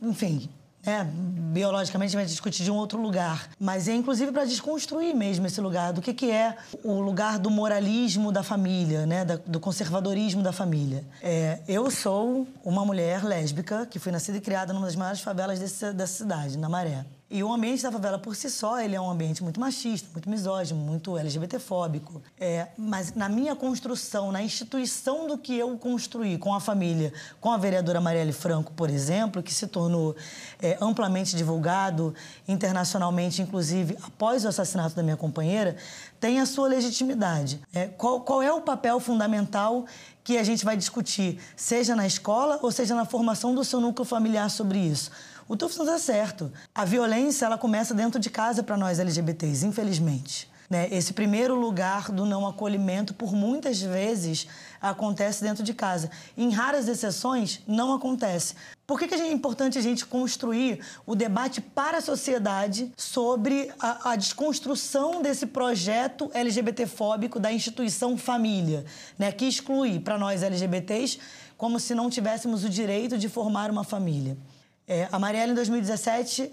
enfim, 0.00 0.48
é, 0.88 1.04
biologicamente 1.04 2.16
vai 2.16 2.24
discutir 2.24 2.64
de 2.64 2.70
um 2.70 2.76
outro 2.76 2.98
lugar, 3.00 3.50
mas 3.60 3.88
é 3.88 3.94
inclusive 3.94 4.32
para 4.32 4.46
desconstruir 4.46 5.14
mesmo 5.14 5.46
esse 5.46 5.60
lugar, 5.60 5.92
do 5.92 6.00
que, 6.00 6.14
que 6.14 6.30
é 6.30 6.56
o 6.82 7.00
lugar 7.00 7.38
do 7.38 7.50
moralismo 7.50 8.32
da 8.32 8.42
família, 8.42 9.04
né, 9.04 9.24
da, 9.24 9.36
do 9.36 9.60
conservadorismo 9.60 10.42
da 10.42 10.52
família. 10.52 11.04
É, 11.22 11.60
eu 11.68 11.90
sou 11.90 12.46
uma 12.64 12.84
mulher 12.86 13.22
lésbica 13.22 13.84
que 13.84 13.98
fui 13.98 14.10
nascida 14.10 14.38
e 14.38 14.40
criada 14.40 14.72
numa 14.72 14.86
das 14.86 14.96
maiores 14.96 15.20
favelas 15.20 15.58
desse, 15.58 15.92
dessa 15.92 16.14
cidade, 16.14 16.56
na 16.56 16.68
Maré. 16.68 17.04
E 17.30 17.42
o 17.42 17.52
ambiente 17.52 17.82
da 17.82 17.92
favela 17.92 18.18
por 18.18 18.34
si 18.34 18.48
só, 18.48 18.80
ele 18.80 18.94
é 18.94 19.00
um 19.00 19.10
ambiente 19.10 19.42
muito 19.42 19.60
machista, 19.60 20.08
muito 20.14 20.30
misógino, 20.30 20.80
muito 20.80 21.18
LGBTfóbico. 21.18 22.22
É, 22.40 22.68
mas 22.78 23.14
na 23.14 23.28
minha 23.28 23.54
construção, 23.54 24.32
na 24.32 24.42
instituição 24.42 25.26
do 25.26 25.36
que 25.36 25.54
eu 25.54 25.76
construí 25.76 26.38
com 26.38 26.54
a 26.54 26.60
família, 26.60 27.12
com 27.38 27.50
a 27.50 27.58
vereadora 27.58 28.00
Marielle 28.00 28.32
Franco, 28.32 28.72
por 28.72 28.88
exemplo, 28.88 29.42
que 29.42 29.52
se 29.52 29.66
tornou 29.66 30.16
é, 30.62 30.78
amplamente 30.80 31.36
divulgado 31.36 32.14
internacionalmente, 32.48 33.42
inclusive 33.42 33.98
após 34.02 34.46
o 34.46 34.48
assassinato 34.48 34.96
da 34.96 35.02
minha 35.02 35.16
companheira, 35.16 35.76
tem 36.18 36.40
a 36.40 36.46
sua 36.46 36.66
legitimidade. 36.66 37.60
É, 37.74 37.88
qual, 37.88 38.22
qual 38.22 38.40
é 38.40 38.50
o 38.50 38.62
papel 38.62 38.98
fundamental 39.00 39.84
que 40.24 40.38
a 40.38 40.44
gente 40.44 40.64
vai 40.64 40.78
discutir, 40.78 41.38
seja 41.54 41.94
na 41.94 42.06
escola 42.06 42.58
ou 42.62 42.72
seja 42.72 42.94
na 42.94 43.04
formação 43.04 43.54
do 43.54 43.62
seu 43.64 43.80
núcleo 43.80 44.06
familiar 44.06 44.48
sobre 44.48 44.78
isso? 44.78 45.10
O 45.48 45.56
Tufson 45.56 45.84
está 45.84 45.98
certo. 45.98 46.52
A 46.74 46.84
violência 46.84 47.46
ela 47.46 47.56
começa 47.56 47.94
dentro 47.94 48.20
de 48.20 48.28
casa 48.28 48.62
para 48.62 48.76
nós 48.76 48.98
LGBTs, 48.98 49.64
infelizmente. 49.64 50.46
Né? 50.68 50.86
Esse 50.90 51.14
primeiro 51.14 51.54
lugar 51.54 52.12
do 52.12 52.26
não 52.26 52.46
acolhimento, 52.46 53.14
por 53.14 53.32
muitas 53.32 53.80
vezes, 53.80 54.46
acontece 54.78 55.42
dentro 55.42 55.64
de 55.64 55.72
casa. 55.72 56.10
Em 56.36 56.50
raras 56.50 56.86
exceções, 56.86 57.62
não 57.66 57.94
acontece. 57.94 58.54
Por 58.86 58.98
que, 58.98 59.08
que 59.08 59.14
é 59.14 59.32
importante 59.32 59.78
a 59.78 59.80
gente 59.80 60.04
construir 60.04 60.80
o 61.06 61.14
debate 61.14 61.62
para 61.62 61.96
a 61.96 62.02
sociedade 62.02 62.92
sobre 62.94 63.72
a, 63.80 64.10
a 64.10 64.16
desconstrução 64.16 65.22
desse 65.22 65.46
projeto 65.46 66.30
LGBTfóbico 66.34 67.40
da 67.40 67.50
instituição 67.50 68.18
família, 68.18 68.84
né? 69.18 69.32
que 69.32 69.46
exclui 69.46 69.98
para 69.98 70.18
nós 70.18 70.42
LGBTs 70.42 71.18
como 71.56 71.80
se 71.80 71.94
não 71.94 72.10
tivéssemos 72.10 72.64
o 72.64 72.68
direito 72.68 73.16
de 73.16 73.30
formar 73.30 73.70
uma 73.70 73.82
família. 73.82 74.36
É, 74.88 75.06
a 75.12 75.18
Marielle, 75.18 75.52
em 75.52 75.54
2017, 75.54 76.50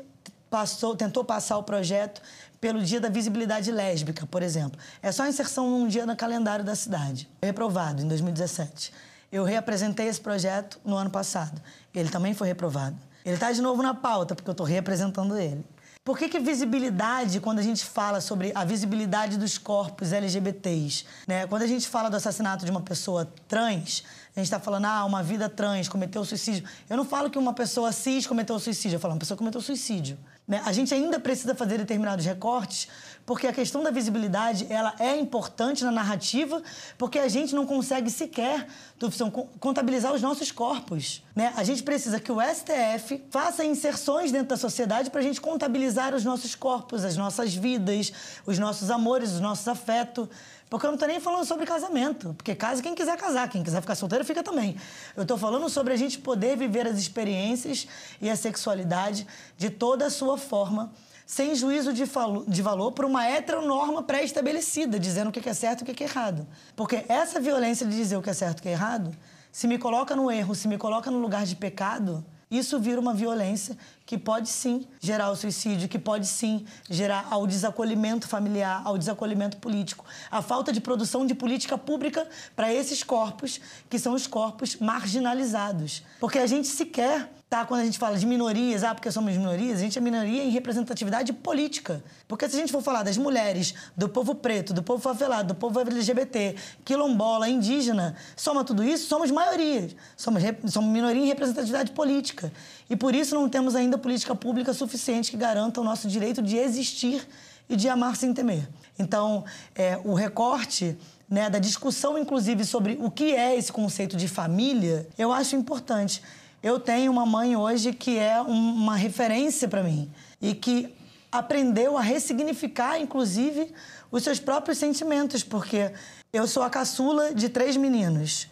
passou, 0.50 0.94
tentou 0.96 1.24
passar 1.24 1.58
o 1.58 1.64
projeto 1.64 2.22
pelo 2.60 2.84
Dia 2.84 3.00
da 3.00 3.08
Visibilidade 3.08 3.72
Lésbica, 3.72 4.26
por 4.26 4.44
exemplo. 4.44 4.78
É 5.02 5.12
só 5.12 5.26
inserção 5.26 5.70
num 5.70 5.88
dia 5.88 6.06
no 6.06 6.16
calendário 6.16 6.66
da 6.66 6.76
cidade. 6.76 7.30
Reprovado 7.42 8.02
em 8.02 8.08
2017. 8.08 8.92
Eu 9.32 9.44
reapresentei 9.46 10.08
esse 10.08 10.20
projeto 10.20 10.80
no 10.84 10.96
ano 10.98 11.10
passado. 11.10 11.62
Ele 11.94 12.10
também 12.10 12.34
foi 12.34 12.48
reprovado. 12.48 12.98
Ele 13.24 13.36
está 13.36 13.52
de 13.52 13.62
novo 13.62 13.82
na 13.82 13.94
pauta, 13.94 14.36
porque 14.36 14.50
eu 14.50 14.54
estou 14.54 14.66
reapresentando 14.66 15.38
ele. 15.38 15.66
Por 16.06 16.20
que, 16.20 16.30
que 16.30 16.38
visibilidade, 16.38 17.40
quando 17.40 17.58
a 17.58 17.64
gente 17.64 17.84
fala 17.84 18.22
sobre 18.22 18.52
a 18.54 18.64
visibilidade 18.64 19.40
dos 19.40 19.58
corpos 19.58 20.14
LGBTs, 20.14 21.04
né? 21.28 21.48
quando 21.48 21.64
a 21.64 21.68
gente 21.68 21.88
fala 21.88 22.12
do 22.12 22.16
assassinato 22.16 22.64
de 22.64 22.70
uma 22.70 22.82
pessoa 22.82 23.28
trans, 23.48 24.04
a 24.36 24.40
gente 24.40 24.46
está 24.46 24.60
falando, 24.60 24.86
ah, 24.86 25.04
uma 25.04 25.24
vida 25.24 25.50
trans 25.50 25.90
cometeu 25.90 26.24
suicídio. 26.24 26.64
Eu 26.88 26.96
não 26.96 27.06
falo 27.06 27.28
que 27.28 27.40
uma 27.40 27.54
pessoa 27.54 27.92
cis 27.92 28.28
cometeu 28.28 28.60
suicídio, 28.60 28.98
eu 28.98 29.00
falo, 29.00 29.16
uma 29.16 29.20
pessoa 29.20 29.36
cometeu 29.36 29.60
suicídio. 29.60 30.16
Né? 30.48 30.62
A 30.66 30.72
gente 30.72 30.94
ainda 30.94 31.20
precisa 31.20 31.56
fazer 31.56 31.80
determinados 31.80 32.24
recortes, 32.26 32.88
porque 33.26 33.48
a 33.48 33.54
questão 33.54 33.82
da 33.82 33.90
visibilidade 33.90 34.68
ela 34.70 34.94
é 35.00 35.18
importante 35.18 35.84
na 35.84 35.92
narrativa, 35.92 36.62
porque 36.98 37.18
a 37.18 37.28
gente 37.28 37.56
não 37.56 37.66
consegue 37.66 38.12
sequer, 38.12 38.68
Tufson, 39.00 39.32
contabilizar 39.32 40.14
os 40.14 40.22
nossos 40.22 40.52
corpos. 40.52 41.24
Né? 41.36 41.52
A 41.56 41.64
gente 41.64 41.82
precisa 41.82 42.20
que 42.20 42.32
o 42.32 42.38
STF 42.40 43.24
faça 43.32 43.66
inserções 43.66 44.32
dentro 44.32 44.50
da 44.50 44.58
sociedade 44.58 45.10
para 45.10 45.20
a 45.22 45.24
gente 45.24 45.42
contabilizar 45.42 46.14
os 46.14 46.24
nossos 46.24 46.54
corpos, 46.54 47.04
as 47.04 47.18
nossas 47.18 47.56
vidas, 47.56 48.14
os 48.46 48.60
nossos 48.60 48.92
amores, 48.92 49.32
os 49.32 49.40
nossos 49.40 49.68
afetos. 49.68 50.30
Porque 50.70 50.86
eu 50.86 50.90
não 50.90 50.96
estou 50.96 51.08
nem 51.08 51.20
falando 51.20 51.46
sobre 51.46 51.66
casamento, 51.66 52.34
porque 52.34 52.56
casa 52.56 52.82
quem 52.82 52.96
quiser 52.96 53.16
casar, 53.18 53.48
quem 53.50 53.64
quiser 53.64 53.82
ficar 53.82 53.94
solteiro 53.94 54.26
fica 54.26 54.42
também. 54.42 54.76
Eu 55.16 55.22
estou 55.22 55.38
falando 55.38 55.70
sobre 55.70 55.94
a 55.94 55.96
gente 55.96 56.18
poder 56.18 56.58
viver 56.58 56.88
as 56.88 56.98
experiências 56.98 57.88
e 58.20 58.30
a 58.30 58.36
sexualidade 58.36 59.28
de 59.58 59.70
toda 59.70 60.08
a 60.08 60.10
sua 60.10 60.38
forma, 60.38 60.92
sem 61.26 61.54
juízo 61.56 61.94
de, 61.94 62.04
de 62.48 62.62
valor 62.62 62.92
por 62.94 63.06
uma 63.06 63.28
heteronorma 63.28 64.02
pré-estabelecida, 64.02 65.00
dizendo 65.00 65.30
o 65.30 65.32
que 65.32 65.48
é 65.48 65.54
certo 65.54 65.82
e 65.82 65.84
o 65.84 65.96
que 65.96 66.04
é 66.04 66.08
errado. 66.08 66.48
Porque 66.76 67.06
essa 67.08 67.40
violência 67.40 67.86
de 67.86 67.96
dizer 67.96 68.18
o 68.18 68.22
que 68.22 68.30
é 68.32 68.34
certo 68.34 68.58
e 68.58 68.62
o 68.62 68.64
que 68.64 68.70
é 68.70 68.74
errado, 68.74 69.16
se 69.52 69.68
me 69.68 69.78
coloca 69.78 70.16
no 70.16 70.32
erro, 70.32 70.56
se 70.56 70.68
me 70.68 70.78
coloca 70.78 71.12
no 71.12 71.20
lugar 71.20 71.46
de 71.46 71.56
pecado, 71.56 72.26
isso 72.58 72.80
vira 72.80 73.00
uma 73.00 73.14
violência 73.14 73.78
que 74.06 74.18
pode 74.18 74.50
sim 74.50 74.86
gerar 75.02 75.32
o 75.32 75.36
suicídio, 75.36 75.90
que 75.90 75.98
pode 75.98 76.28
sim 76.28 76.66
gerar 76.90 77.28
ao 77.32 77.48
desacolhimento 77.48 78.28
familiar, 78.28 78.82
ao 78.86 78.98
desacolhimento 78.98 79.58
político, 79.58 80.06
a 80.30 80.42
falta 80.42 80.72
de 80.72 80.80
produção 80.80 81.26
de 81.26 81.34
política 81.34 81.78
pública 81.78 82.28
para 82.56 82.72
esses 82.72 83.02
corpos, 83.04 83.60
que 83.90 83.98
são 83.98 84.14
os 84.14 84.28
corpos 84.28 84.76
marginalizados. 84.76 86.04
Porque 86.20 86.38
a 86.38 86.46
gente 86.46 86.68
sequer 86.68 87.32
tá 87.60 87.66
quando 87.66 87.82
a 87.82 87.86
gente 87.86 87.98
fala 87.98 88.18
de 88.18 88.26
minorias, 88.26 88.84
ah, 88.84 88.94
porque 88.94 89.12
somos 89.12 89.36
minorias, 89.36 89.78
a 89.78 89.82
gente 89.82 89.98
é 89.98 90.02
minoria 90.02 90.44
em 90.44 90.50
representatividade 90.50 91.32
política. 91.32 92.04
Porque 92.28 92.48
se 92.50 92.56
a 92.56 92.60
gente 92.60 92.72
for 92.72 92.82
falar 92.82 93.04
das 93.04 93.18
mulheres, 93.18 93.74
do 93.96 94.10
povo 94.10 94.36
preto, 94.36 94.74
do 94.74 94.84
povo 94.84 95.02
favelado, 95.02 95.54
do 95.54 95.56
povo 95.56 95.80
LGBT, 95.80 96.56
quilombola, 96.84 97.48
indígena, 97.48 98.16
soma 98.36 98.64
tudo 98.64 98.84
isso, 98.84 99.08
somos 99.08 99.32
maiorias. 99.32 99.96
Somos, 100.18 100.44
somos 100.68 100.92
minoria 100.92 101.22
em 101.22 101.28
representatividade 101.28 101.92
política. 101.92 102.52
E 102.90 102.96
por 102.96 103.16
isso 103.16 103.36
não 103.36 103.48
temos 103.48 103.76
ainda 103.76 103.98
política 103.98 104.36
pública 104.36 104.74
suficiente 104.74 105.32
que 105.32 105.38
garanta 105.38 105.80
o 105.80 105.84
nosso 105.84 106.08
direito 106.08 106.42
de 106.42 106.58
existir 106.58 107.28
e 107.70 107.76
de 107.76 107.88
amar 107.88 108.16
sem 108.16 108.34
temer. 108.34 108.68
Então, 108.98 109.44
é, 109.74 110.00
o 110.04 110.14
recorte 110.14 110.98
né, 111.30 111.50
da 111.50 111.60
discussão, 111.60 112.18
inclusive, 112.18 112.64
sobre 112.64 112.98
o 113.02 113.10
que 113.10 113.36
é 113.36 113.56
esse 113.56 113.72
conceito 113.72 114.16
de 114.16 114.28
família, 114.28 115.08
eu 115.18 115.32
acho 115.32 115.56
importante. 115.56 116.22
Eu 116.66 116.80
tenho 116.80 117.12
uma 117.12 117.28
mãe 117.28 117.56
hoje 117.56 117.94
que 117.94 118.18
é 118.18 118.42
uma 118.42 118.96
referência 118.96 119.68
para 119.68 119.84
mim 119.84 120.12
e 120.42 120.56
que 120.56 120.92
aprendeu 121.32 121.96
a 121.96 122.02
ressignificar, 122.02 123.00
inclusive, 123.00 123.72
os 124.10 124.24
seus 124.24 124.40
próprios 124.40 124.80
sentimentos, 124.80 125.44
porque 125.44 125.92
eu 126.34 126.48
sou 126.48 126.64
a 126.64 126.70
caçula 126.72 127.36
de 127.36 127.50
três 127.50 127.78
meninos. 127.78 128.48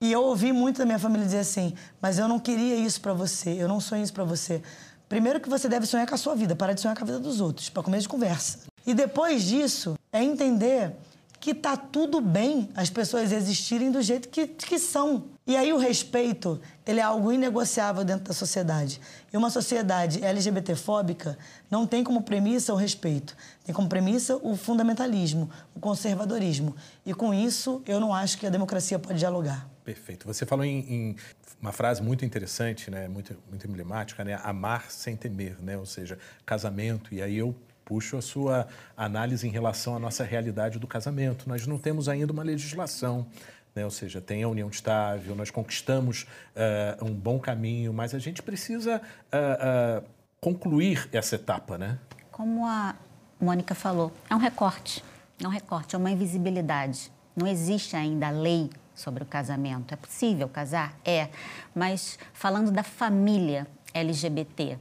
E 0.00 0.12
eu 0.12 0.22
ouvi 0.22 0.52
muito 0.52 0.78
da 0.78 0.84
minha 0.84 1.00
família 1.00 1.26
dizer 1.26 1.40
assim: 1.40 1.74
mas 2.00 2.20
eu 2.20 2.28
não 2.28 2.38
queria 2.38 2.76
isso 2.76 3.00
para 3.00 3.12
você, 3.12 3.60
eu 3.60 3.66
não 3.66 3.80
sonho 3.80 4.04
isso 4.04 4.12
para 4.12 4.22
você. 4.22 4.62
Primeiro 5.08 5.40
que 5.40 5.48
você 5.48 5.68
deve 5.68 5.86
sonhar 5.86 6.06
com 6.06 6.14
a 6.14 6.18
sua 6.18 6.36
vida, 6.36 6.54
parar 6.54 6.72
de 6.72 6.80
sonhar 6.80 6.96
com 6.96 7.02
a 7.02 7.06
vida 7.06 7.18
dos 7.18 7.40
outros, 7.40 7.68
para 7.68 7.82
começo 7.82 8.02
de 8.02 8.08
conversa. 8.08 8.60
E 8.86 8.94
depois 8.94 9.42
disso, 9.42 9.98
é 10.12 10.22
entender 10.22 10.94
que 11.46 11.54
tá 11.54 11.76
tudo 11.76 12.20
bem 12.20 12.68
as 12.74 12.90
pessoas 12.90 13.30
existirem 13.30 13.92
do 13.92 14.02
jeito 14.02 14.28
que, 14.28 14.48
que 14.48 14.80
são. 14.80 15.26
E 15.46 15.56
aí 15.56 15.72
o 15.72 15.78
respeito, 15.78 16.60
ele 16.84 16.98
é 16.98 17.04
algo 17.04 17.32
inegociável 17.32 18.02
dentro 18.02 18.24
da 18.24 18.34
sociedade. 18.34 19.00
E 19.32 19.36
uma 19.36 19.48
sociedade 19.48 20.24
LGBTfóbica 20.24 21.38
não 21.70 21.86
tem 21.86 22.02
como 22.02 22.22
premissa 22.22 22.72
o 22.72 22.76
respeito, 22.76 23.36
tem 23.64 23.72
como 23.72 23.88
premissa 23.88 24.34
o 24.42 24.56
fundamentalismo, 24.56 25.48
o 25.72 25.78
conservadorismo. 25.78 26.74
E 27.04 27.14
com 27.14 27.32
isso, 27.32 27.80
eu 27.86 28.00
não 28.00 28.12
acho 28.12 28.38
que 28.38 28.46
a 28.48 28.50
democracia 28.50 28.98
pode 28.98 29.20
dialogar. 29.20 29.70
Perfeito. 29.84 30.26
Você 30.26 30.44
falou 30.44 30.64
em, 30.64 30.80
em 30.80 31.16
uma 31.62 31.70
frase 31.70 32.02
muito 32.02 32.24
interessante, 32.24 32.90
né, 32.90 33.06
muito, 33.06 33.36
muito 33.48 33.68
emblemática, 33.68 34.24
né, 34.24 34.36
amar 34.42 34.90
sem 34.90 35.14
temer, 35.14 35.62
né, 35.62 35.78
ou 35.78 35.86
seja, 35.86 36.18
casamento. 36.44 37.14
E 37.14 37.22
aí 37.22 37.36
eu 37.36 37.54
puxo 37.86 38.18
a 38.18 38.22
sua 38.22 38.66
análise 38.96 39.46
em 39.46 39.50
relação 39.50 39.94
à 39.96 39.98
nossa 39.98 40.24
realidade 40.24 40.78
do 40.78 40.86
casamento. 40.86 41.48
Nós 41.48 41.66
não 41.66 41.78
temos 41.78 42.08
ainda 42.08 42.32
uma 42.32 42.42
legislação, 42.42 43.26
né? 43.74 43.84
ou 43.84 43.90
seja, 43.90 44.20
tem 44.20 44.42
a 44.42 44.48
união 44.48 44.68
estável, 44.68 45.34
nós 45.36 45.50
conquistamos 45.50 46.26
uh, 46.54 47.04
um 47.04 47.14
bom 47.14 47.38
caminho, 47.38 47.92
mas 47.94 48.12
a 48.12 48.18
gente 48.18 48.42
precisa 48.42 49.00
uh, 49.00 50.02
uh, 50.02 50.04
concluir 50.40 51.08
essa 51.12 51.36
etapa, 51.36 51.78
né? 51.78 51.98
Como 52.32 52.66
a 52.66 52.96
Mônica 53.40 53.74
falou, 53.74 54.12
é 54.28 54.34
um 54.34 54.38
recorte, 54.38 55.02
é 55.42 55.46
um 55.46 55.50
recorte, 55.50 55.94
é 55.94 55.98
uma 55.98 56.10
invisibilidade. 56.10 57.12
Não 57.36 57.46
existe 57.46 57.94
ainda 57.94 58.30
lei 58.30 58.68
sobre 58.94 59.22
o 59.22 59.26
casamento. 59.26 59.94
É 59.94 59.96
possível 59.96 60.48
casar? 60.48 60.98
É. 61.04 61.28
Mas 61.74 62.18
falando 62.32 62.72
da 62.72 62.82
família 62.82 63.66
LGBT, 63.94 64.78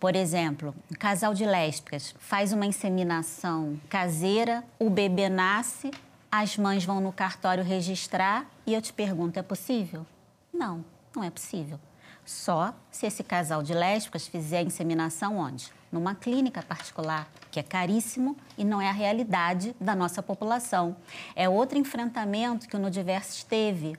por 0.00 0.16
exemplo, 0.16 0.74
um 0.90 0.94
casal 0.94 1.34
de 1.34 1.44
lésbicas 1.44 2.14
faz 2.18 2.54
uma 2.54 2.64
inseminação 2.64 3.78
caseira, 3.86 4.64
o 4.78 4.88
bebê 4.88 5.28
nasce, 5.28 5.90
as 6.32 6.56
mães 6.56 6.86
vão 6.86 7.02
no 7.02 7.12
cartório 7.12 7.62
registrar 7.62 8.46
e 8.66 8.72
eu 8.72 8.80
te 8.80 8.94
pergunto: 8.94 9.38
é 9.38 9.42
possível? 9.42 10.06
Não, 10.50 10.82
não 11.14 11.22
é 11.22 11.28
possível. 11.28 11.78
Só 12.24 12.74
se 12.90 13.06
esse 13.06 13.22
casal 13.22 13.62
de 13.62 13.74
lésbicas 13.74 14.26
fizer 14.26 14.58
a 14.58 14.62
inseminação 14.62 15.36
onde? 15.36 15.70
Numa 15.92 16.14
clínica 16.14 16.62
particular, 16.62 17.28
que 17.50 17.60
é 17.60 17.62
caríssimo 17.62 18.36
e 18.56 18.64
não 18.64 18.80
é 18.80 18.88
a 18.88 18.92
realidade 18.92 19.76
da 19.78 19.94
nossa 19.94 20.22
população. 20.22 20.96
É 21.36 21.46
outro 21.46 21.76
enfrentamento 21.76 22.68
que 22.68 22.76
o 22.76 22.78
Nudiverso 22.78 23.44
teve 23.44 23.96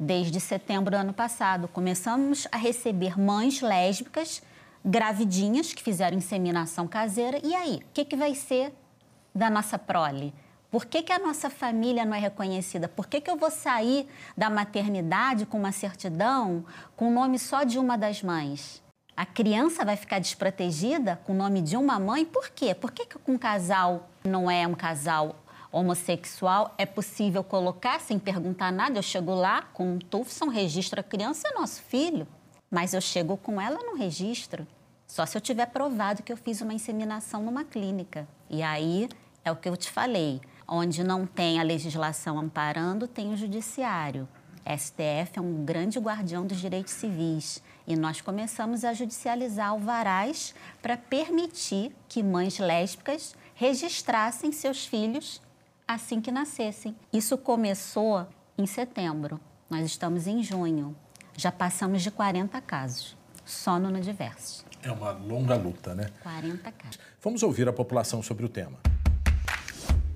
desde 0.00 0.40
setembro 0.40 0.90
do 0.90 0.96
ano 0.96 1.12
passado. 1.12 1.68
Começamos 1.68 2.48
a 2.50 2.56
receber 2.56 3.20
mães 3.20 3.60
lésbicas 3.60 4.42
gravidinhas 4.84 5.72
que 5.72 5.82
fizeram 5.82 6.18
inseminação 6.18 6.86
caseira. 6.86 7.40
E 7.42 7.54
aí, 7.54 7.76
o 7.76 7.92
que, 7.92 8.04
que 8.04 8.16
vai 8.16 8.34
ser 8.34 8.72
da 9.34 9.48
nossa 9.48 9.78
prole? 9.78 10.34
Por 10.70 10.84
que, 10.86 11.02
que 11.02 11.12
a 11.12 11.18
nossa 11.18 11.48
família 11.48 12.04
não 12.04 12.14
é 12.14 12.18
reconhecida? 12.18 12.88
Por 12.88 13.06
que, 13.06 13.20
que 13.20 13.30
eu 13.30 13.36
vou 13.36 13.50
sair 13.50 14.08
da 14.36 14.50
maternidade 14.50 15.46
com 15.46 15.56
uma 15.56 15.70
certidão 15.70 16.64
com 16.96 17.08
o 17.08 17.12
nome 17.12 17.38
só 17.38 17.62
de 17.62 17.78
uma 17.78 17.96
das 17.96 18.22
mães? 18.22 18.82
A 19.16 19.24
criança 19.24 19.84
vai 19.84 19.96
ficar 19.96 20.18
desprotegida 20.18 21.20
com 21.24 21.32
o 21.32 21.36
nome 21.36 21.62
de 21.62 21.76
uma 21.76 22.00
mãe? 22.00 22.24
Por 22.24 22.50
quê? 22.50 22.74
Por 22.74 22.90
que, 22.90 23.06
que 23.06 23.16
um 23.28 23.38
casal 23.38 24.10
não 24.24 24.50
é 24.50 24.66
um 24.66 24.74
casal 24.74 25.36
homossexual 25.70 26.74
é 26.76 26.84
possível 26.84 27.44
colocar 27.44 28.00
sem 28.00 28.18
perguntar 28.18 28.72
nada? 28.72 28.98
Eu 28.98 29.02
chego 29.02 29.32
lá 29.32 29.62
com 29.62 29.94
um 29.94 29.98
Tufson, 29.98 30.48
registro 30.48 30.98
a 30.98 31.04
criança, 31.04 31.48
é 31.48 31.54
nosso 31.54 31.82
filho. 31.82 32.26
Mas 32.74 32.92
eu 32.92 33.00
chego 33.00 33.36
com 33.36 33.60
ela 33.60 33.78
no 33.84 33.96
registro. 33.96 34.66
Só 35.06 35.24
se 35.24 35.36
eu 35.36 35.40
tiver 35.40 35.66
provado 35.66 36.24
que 36.24 36.32
eu 36.32 36.36
fiz 36.36 36.60
uma 36.60 36.74
inseminação 36.74 37.40
numa 37.40 37.62
clínica. 37.62 38.26
E 38.50 38.64
aí 38.64 39.08
é 39.44 39.52
o 39.52 39.54
que 39.54 39.68
eu 39.68 39.76
te 39.76 39.88
falei. 39.88 40.40
Onde 40.66 41.04
não 41.04 41.24
tem 41.24 41.60
a 41.60 41.62
legislação 41.62 42.36
amparando, 42.36 43.06
tem 43.06 43.32
o 43.32 43.36
judiciário. 43.36 44.28
STF 44.66 45.38
é 45.38 45.40
um 45.40 45.64
grande 45.64 46.00
guardião 46.00 46.44
dos 46.44 46.58
direitos 46.58 46.94
civis 46.94 47.62
e 47.86 47.94
nós 47.94 48.20
começamos 48.20 48.84
a 48.84 48.92
judicializar 48.92 49.68
alvarás 49.68 50.52
para 50.82 50.96
permitir 50.96 51.94
que 52.08 52.24
mães 52.24 52.58
lésbicas 52.58 53.36
registrassem 53.54 54.50
seus 54.50 54.84
filhos 54.84 55.40
assim 55.86 56.20
que 56.20 56.32
nascessem. 56.32 56.96
Isso 57.12 57.38
começou 57.38 58.26
em 58.58 58.66
setembro. 58.66 59.38
Nós 59.70 59.86
estamos 59.86 60.26
em 60.26 60.42
junho. 60.42 60.96
Já 61.36 61.50
passamos 61.50 62.02
de 62.02 62.10
40 62.10 62.60
casos, 62.60 63.16
só 63.44 63.78
no 63.78 64.00
Diversos. 64.00 64.64
É 64.82 64.90
uma 64.90 65.12
longa 65.12 65.56
luta, 65.56 65.94
né? 65.94 66.10
40 66.22 66.72
casos. 66.72 66.98
Vamos 67.20 67.42
ouvir 67.42 67.68
a 67.68 67.72
população 67.72 68.22
sobre 68.22 68.44
o 68.44 68.48
tema. 68.48 68.78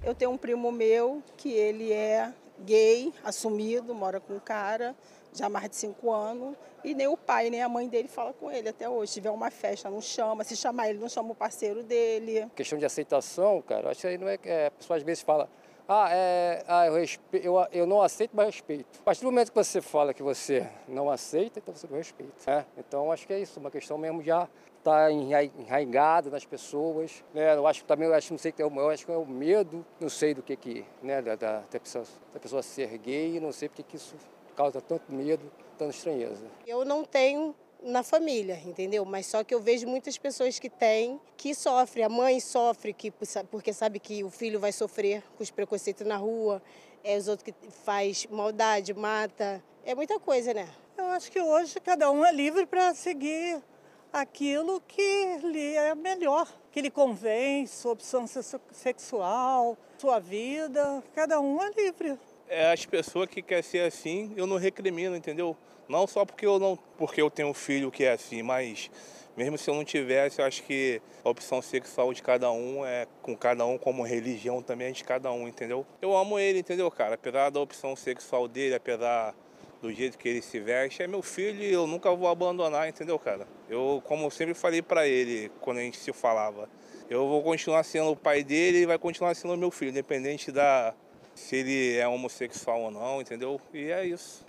Eu 0.03 0.15
tenho 0.15 0.31
um 0.31 0.37
primo 0.37 0.71
meu 0.71 1.23
que 1.37 1.51
ele 1.51 1.93
é 1.93 2.33
gay, 2.65 3.13
assumido, 3.25 3.95
mora 3.95 4.21
com 4.21 4.35
um 4.35 4.41
cara 4.41 4.95
já 5.33 5.47
há 5.47 5.49
mais 5.49 5.71
de 5.71 5.77
cinco 5.77 6.11
anos. 6.13 6.57
E 6.85 6.95
nem 6.95 7.09
o 7.09 7.17
pai, 7.17 7.51
nem 7.51 7.63
a 7.63 7.69
mãe 7.69 7.89
dele 7.89 8.09
fala 8.09 8.33
com 8.33 8.51
ele 8.51 8.69
até 8.69 8.89
hoje. 8.89 9.13
Se 9.13 9.15
tiver 9.15 9.31
uma 9.31 9.51
festa, 9.51 9.91
não 9.91 10.01
chama. 10.01 10.45
Se 10.45 10.57
chamar 10.57 10.89
ele, 10.89 10.99
não 10.99 11.09
chama 11.09 11.33
o 11.33 11.35
parceiro 11.35 11.83
dele. 11.83 12.47
Questão 12.55 12.79
de 12.79 12.87
aceitação, 12.87 13.61
cara, 13.63 13.91
acho 13.91 14.01
que 14.03 14.07
aí 14.07 14.19
não 14.19 14.29
é. 14.29 14.39
é 14.45 14.67
a 14.67 14.71
pessoa 14.71 14.97
às 14.97 15.03
vezes 15.03 15.23
fala, 15.23 15.49
ah, 15.89 16.09
é, 16.11 16.63
ah 16.69 16.87
eu, 16.87 16.99
eu, 17.33 17.67
eu 17.73 17.87
não 17.87 18.03
aceito, 18.03 18.33
mas 18.35 18.47
respeito. 18.47 19.01
A 19.01 19.05
partir 19.05 19.23
do 19.23 19.31
momento 19.31 19.51
que 19.51 19.57
você 19.57 19.81
fala 19.81 20.13
que 20.13 20.23
você 20.23 20.69
não 20.87 21.11
aceita, 21.11 21.59
então 21.59 21.75
você 21.75 21.87
não 21.89 21.97
respeita. 21.97 22.35
Né? 22.47 22.67
Então 22.77 23.11
acho 23.11 23.27
que 23.27 23.33
é 23.33 23.41
isso, 23.41 23.59
uma 23.59 23.71
questão 23.71 23.97
mesmo 23.97 24.23
já 24.23 24.47
está 24.79 25.11
enraigada 25.11 26.29
nas 26.29 26.45
pessoas. 26.45 27.25
Né? 27.33 27.55
Eu 27.55 27.67
acho 27.67 27.81
que 27.81 27.87
também, 27.87 28.07
eu 28.07 28.15
acho, 28.15 28.33
não 28.33 28.39
sei, 28.39 28.53
eu 28.59 28.91
acho 28.91 29.07
que 29.07 29.13
é 29.13 29.17
o 29.17 29.27
medo, 29.27 29.85
não 29.99 30.11
sei 30.11 30.35
do 30.35 30.43
que 30.43 30.57
que, 30.57 30.85
né, 31.03 31.23
da, 31.23 31.37
da, 31.37 31.61
da, 31.61 31.81
pessoa, 31.81 32.05
da 32.35 32.41
pessoa 32.41 32.63
ser 32.63 32.99
gay, 32.99 33.41
não 33.41 33.51
sei 33.51 33.71
porque 33.71 33.83
que 33.83 33.97
isso 33.97 34.15
causa 34.55 34.83
tanto 34.83 35.11
medo, 35.11 35.51
tanta 35.79 35.91
estranheza. 35.91 36.45
Eu 36.67 36.85
não 36.85 37.03
tenho 37.03 37.55
na 37.83 38.03
família, 38.03 38.61
entendeu? 38.65 39.05
Mas 39.05 39.27
só 39.27 39.45
que 39.45 39.55
eu 39.55 39.61
vejo 39.61 39.87
muitas 39.87 40.19
pessoas 40.19 40.59
que 40.59 40.69
têm, 40.69 41.21
que 41.37 41.55
sofrem. 41.55 42.05
A 42.05 42.09
mãe 42.09 42.41
sofre 42.41 42.93
que, 42.93 43.13
porque 43.51 43.73
sabe 43.73 43.99
que 43.99 44.25
o 44.25 44.31
filho 44.31 44.59
vai 44.59 44.73
sofrer 44.73 45.23
com 45.37 45.43
os 45.43 45.51
preconceitos 45.51 46.07
na 46.07 46.17
rua, 46.17 46.63
é 47.05 47.17
os 47.17 47.29
outros 47.29 47.45
que 47.45 47.71
faz 47.85 48.27
maldade, 48.27 48.93
mata. 48.93 49.63
É 49.85 49.95
muita 49.95 50.19
coisa, 50.19 50.53
né? 50.53 50.69
Eu 50.97 51.07
acho 51.07 51.31
que 51.31 51.41
hoje 51.41 51.79
cada 51.81 52.11
um 52.11 52.25
é 52.25 52.33
livre 52.33 52.67
para 52.67 52.95
seguir 52.95 53.63
aquilo 54.13 54.81
que 54.81 55.39
lhe 55.45 55.75
é 55.75 55.95
melhor, 55.95 56.49
que 56.73 56.81
lhe 56.81 56.91
convém, 56.91 57.67
sua 57.67 57.93
opção 57.93 58.25
sexual, 58.73 59.77
sua 59.99 60.19
vida, 60.19 61.03
cada 61.15 61.41
um 61.41 61.63
é 61.63 61.71
livre. 61.71 62.19
É 62.49 62.73
as 62.73 62.87
pessoas 62.87 63.29
que 63.29 63.43
querem 63.43 63.63
ser 63.63 63.81
assim, 63.81 64.33
eu 64.37 64.47
não 64.47 64.57
recrimino, 64.57 65.15
entendeu? 65.15 65.57
Não 65.89 66.07
só 66.07 66.25
porque 66.25 66.47
eu 66.47 66.59
não, 66.59 66.79
porque 66.97 67.21
eu 67.21 67.31
tenho 67.31 67.49
um 67.49 67.55
filho 67.55 67.91
que 67.91 68.05
é 68.05 68.13
assim, 68.13 68.43
mas 68.43 68.91
mesmo 69.37 69.57
se 69.57 69.71
eu 69.71 69.75
não 69.75 69.85
tivesse, 69.85 70.41
eu 70.41 70.45
acho 70.45 70.63
que 70.65 71.01
a 71.25 71.29
opção 71.31 71.63
sexual 71.63 72.13
de 72.13 72.23
cada 72.23 72.51
um 72.51 72.85
é 72.85 73.07
com 73.23 73.37
cada 73.37 73.65
um 73.65 73.79
como 73.79 74.03
religião 74.03 74.61
também 74.61 74.89
é 74.89 74.91
de 74.91 75.05
cada 75.05 75.31
um, 75.31 75.47
entendeu? 75.47 75.87
Eu 76.03 76.17
amo 76.17 76.39
ele, 76.39 76.59
entendeu, 76.59 76.91
cara? 76.91 77.15
Apesar 77.15 77.51
da 77.51 77.61
opção 77.61 77.95
sexual 77.95 78.49
dele, 78.49 78.75
apesar 78.75 79.35
do 79.81 79.93
jeito 79.93 80.19
que 80.19 80.29
ele 80.29 80.43
se 80.43 80.59
veste, 80.59 81.03
é 81.03 81.07
meu 81.07 81.23
filho 81.23 81.63
e 81.63 81.73
eu 81.73 81.87
nunca 81.87 82.13
vou 82.15 82.29
abandonar, 82.29 82.89
entendeu, 82.89 83.19
cara? 83.19 83.47
Eu, 83.69 84.03
como 84.05 84.27
eu 84.27 84.31
sempre 84.31 84.55
falei 84.55 84.83
para 84.83 85.07
ele 85.07 85.53
quando 85.61 85.79
a 85.79 85.83
gente 85.83 85.99
se 85.99 86.13
falava, 86.13 86.69
eu 87.09 87.27
vou 87.29 87.43
continuar 87.43 87.85
sendo 87.85 88.11
o 88.11 88.17
pai 88.17 88.43
dele 88.43 88.79
e 88.79 88.87
vai 88.87 88.99
continuar 88.99 89.35
sendo 89.35 89.57
meu 89.57 89.71
filho, 89.71 89.91
independente 89.91 90.51
da 90.51 90.95
se 91.39 91.57
ele 91.57 91.97
é 91.97 92.07
homossexual 92.07 92.83
ou 92.83 92.91
não, 92.91 93.21
entendeu? 93.21 93.61
E 93.73 93.91
é 93.91 94.05
isso. 94.05 94.45